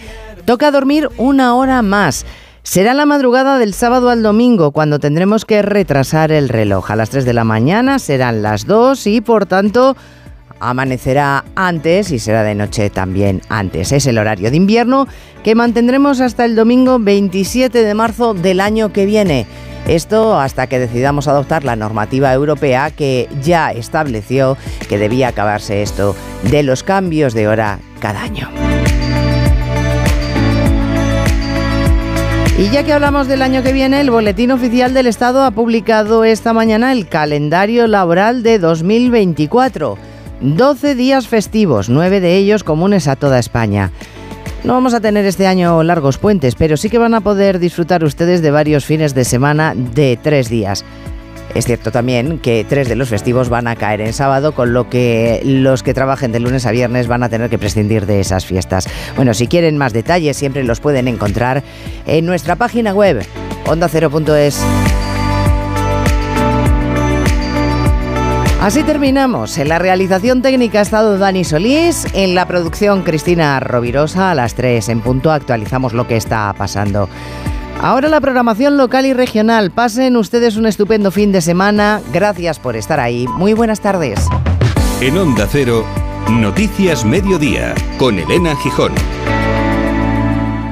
Toca 0.45 0.71
dormir 0.71 1.09
una 1.17 1.55
hora 1.55 1.81
más. 1.81 2.25
Será 2.65 2.95
la 2.95 3.05
madrugada 3.05 3.59
del 3.59 3.75
sábado 3.75 4.09
al 4.09 4.23
domingo 4.23 4.71
cuando 4.71 4.99
tendremos 4.99 5.45
que 5.45 5.61
retrasar 5.61 6.31
el 6.31 6.49
reloj. 6.49 6.89
A 6.89 6.95
las 6.95 7.11
3 7.11 7.23
de 7.23 7.31
la 7.31 7.43
mañana 7.43 7.99
serán 7.99 8.41
las 8.41 8.65
2 8.65 9.05
y 9.05 9.21
por 9.21 9.45
tanto 9.45 9.95
amanecerá 10.59 11.45
antes 11.55 12.11
y 12.11 12.17
será 12.17 12.41
de 12.41 12.55
noche 12.55 12.89
también 12.89 13.41
antes. 13.49 13.91
Es 13.91 14.07
el 14.07 14.17
horario 14.17 14.49
de 14.49 14.57
invierno 14.57 15.07
que 15.43 15.53
mantendremos 15.53 16.19
hasta 16.21 16.43
el 16.43 16.55
domingo 16.55 16.97
27 16.99 17.83
de 17.83 17.93
marzo 17.93 18.33
del 18.33 18.59
año 18.59 18.91
que 18.91 19.05
viene. 19.05 19.45
Esto 19.87 20.37
hasta 20.39 20.65
que 20.65 20.79
decidamos 20.79 21.27
adoptar 21.27 21.63
la 21.63 21.75
normativa 21.75 22.33
europea 22.33 22.89
que 22.89 23.29
ya 23.43 23.71
estableció 23.71 24.57
que 24.89 24.97
debía 24.97 25.27
acabarse 25.27 25.83
esto 25.83 26.15
de 26.49 26.63
los 26.63 26.81
cambios 26.81 27.35
de 27.35 27.47
hora 27.47 27.79
cada 27.99 28.23
año. 28.23 28.49
Y 32.57 32.69
ya 32.69 32.83
que 32.83 32.93
hablamos 32.93 33.27
del 33.27 33.41
año 33.41 33.63
que 33.63 33.73
viene, 33.73 33.99
el 33.99 34.09
Boletín 34.09 34.49
Oficial 34.51 34.93
del 34.93 35.07
Estado 35.07 35.43
ha 35.43 35.51
publicado 35.51 36.23
esta 36.23 36.53
mañana 36.53 36.93
el 36.93 37.09
calendario 37.09 37.85
laboral 37.85 38.43
de 38.43 38.59
2024. 38.59 39.97
12 40.39 40.95
días 40.95 41.27
festivos, 41.27 41.89
9 41.89 42.21
de 42.21 42.37
ellos 42.37 42.63
comunes 42.63 43.09
a 43.09 43.17
toda 43.17 43.39
España. 43.39 43.91
No 44.63 44.71
vamos 44.71 44.93
a 44.93 45.01
tener 45.01 45.25
este 45.25 45.47
año 45.47 45.83
largos 45.83 46.17
puentes, 46.17 46.55
pero 46.55 46.77
sí 46.77 46.89
que 46.89 46.97
van 46.97 47.13
a 47.13 47.19
poder 47.19 47.59
disfrutar 47.59 48.05
ustedes 48.05 48.41
de 48.41 48.51
varios 48.51 48.85
fines 48.85 49.13
de 49.13 49.25
semana 49.25 49.73
de 49.75 50.17
tres 50.21 50.47
días. 50.47 50.85
Es 51.55 51.65
cierto 51.65 51.89
también 51.89 52.39
que 52.39 52.65
tres 52.67 52.89
de 52.89 52.97
los 52.97 53.07
festivos 53.07 53.47
van 53.47 53.67
a 53.67 53.77
caer 53.77 54.01
en 54.01 54.11
sábado, 54.11 54.51
con 54.51 54.73
lo 54.73 54.89
que 54.89 55.39
los 55.45 55.83
que 55.83 55.93
trabajen 55.93 56.33
de 56.33 56.41
lunes 56.41 56.65
a 56.65 56.71
viernes 56.71 57.07
van 57.07 57.23
a 57.23 57.29
tener 57.29 57.49
que 57.49 57.57
prescindir 57.57 58.05
de 58.05 58.19
esas 58.19 58.45
fiestas. 58.45 58.89
Bueno, 59.15 59.33
si 59.33 59.47
quieren 59.47 59.77
más 59.77 59.93
detalles, 59.93 60.35
siempre 60.35 60.65
los 60.65 60.81
pueden 60.81 61.07
encontrar 61.07 61.63
en 62.05 62.25
nuestra 62.25 62.57
página 62.57 62.93
web, 62.93 63.25
ondacero.es. 63.67 64.61
Así 68.61 68.83
terminamos. 68.83 69.57
En 69.57 69.69
la 69.69 69.79
realización 69.79 70.41
técnica 70.41 70.79
ha 70.79 70.81
estado 70.81 71.17
Dani 71.17 71.45
Solís, 71.45 72.05
en 72.13 72.35
la 72.35 72.47
producción 72.47 73.03
Cristina 73.03 73.61
Rovirosa. 73.61 74.31
A 74.31 74.35
las 74.35 74.55
3 74.55 74.89
en 74.89 74.99
punto 74.99 75.31
actualizamos 75.31 75.93
lo 75.93 76.05
que 76.05 76.17
está 76.17 76.53
pasando. 76.57 77.07
Ahora 77.81 78.09
la 78.09 78.21
programación 78.21 78.77
local 78.77 79.05
y 79.05 79.13
regional. 79.13 79.71
Pasen 79.71 80.17
ustedes 80.17 80.57
un 80.57 80.65
estupendo 80.65 81.11
fin 81.11 81.31
de 81.31 81.41
semana. 81.41 82.01
Gracias 82.13 82.59
por 82.59 82.75
estar 82.75 82.99
ahí. 82.99 83.27
Muy 83.27 83.53
buenas 83.53 83.81
tardes. 83.81 84.19
En 85.01 85.17
Onda 85.17 85.47
Cero, 85.51 85.85
Noticias 86.29 87.05
Mediodía, 87.05 87.75
con 87.97 88.17
Elena 88.17 88.55
Gijón. 88.55 88.93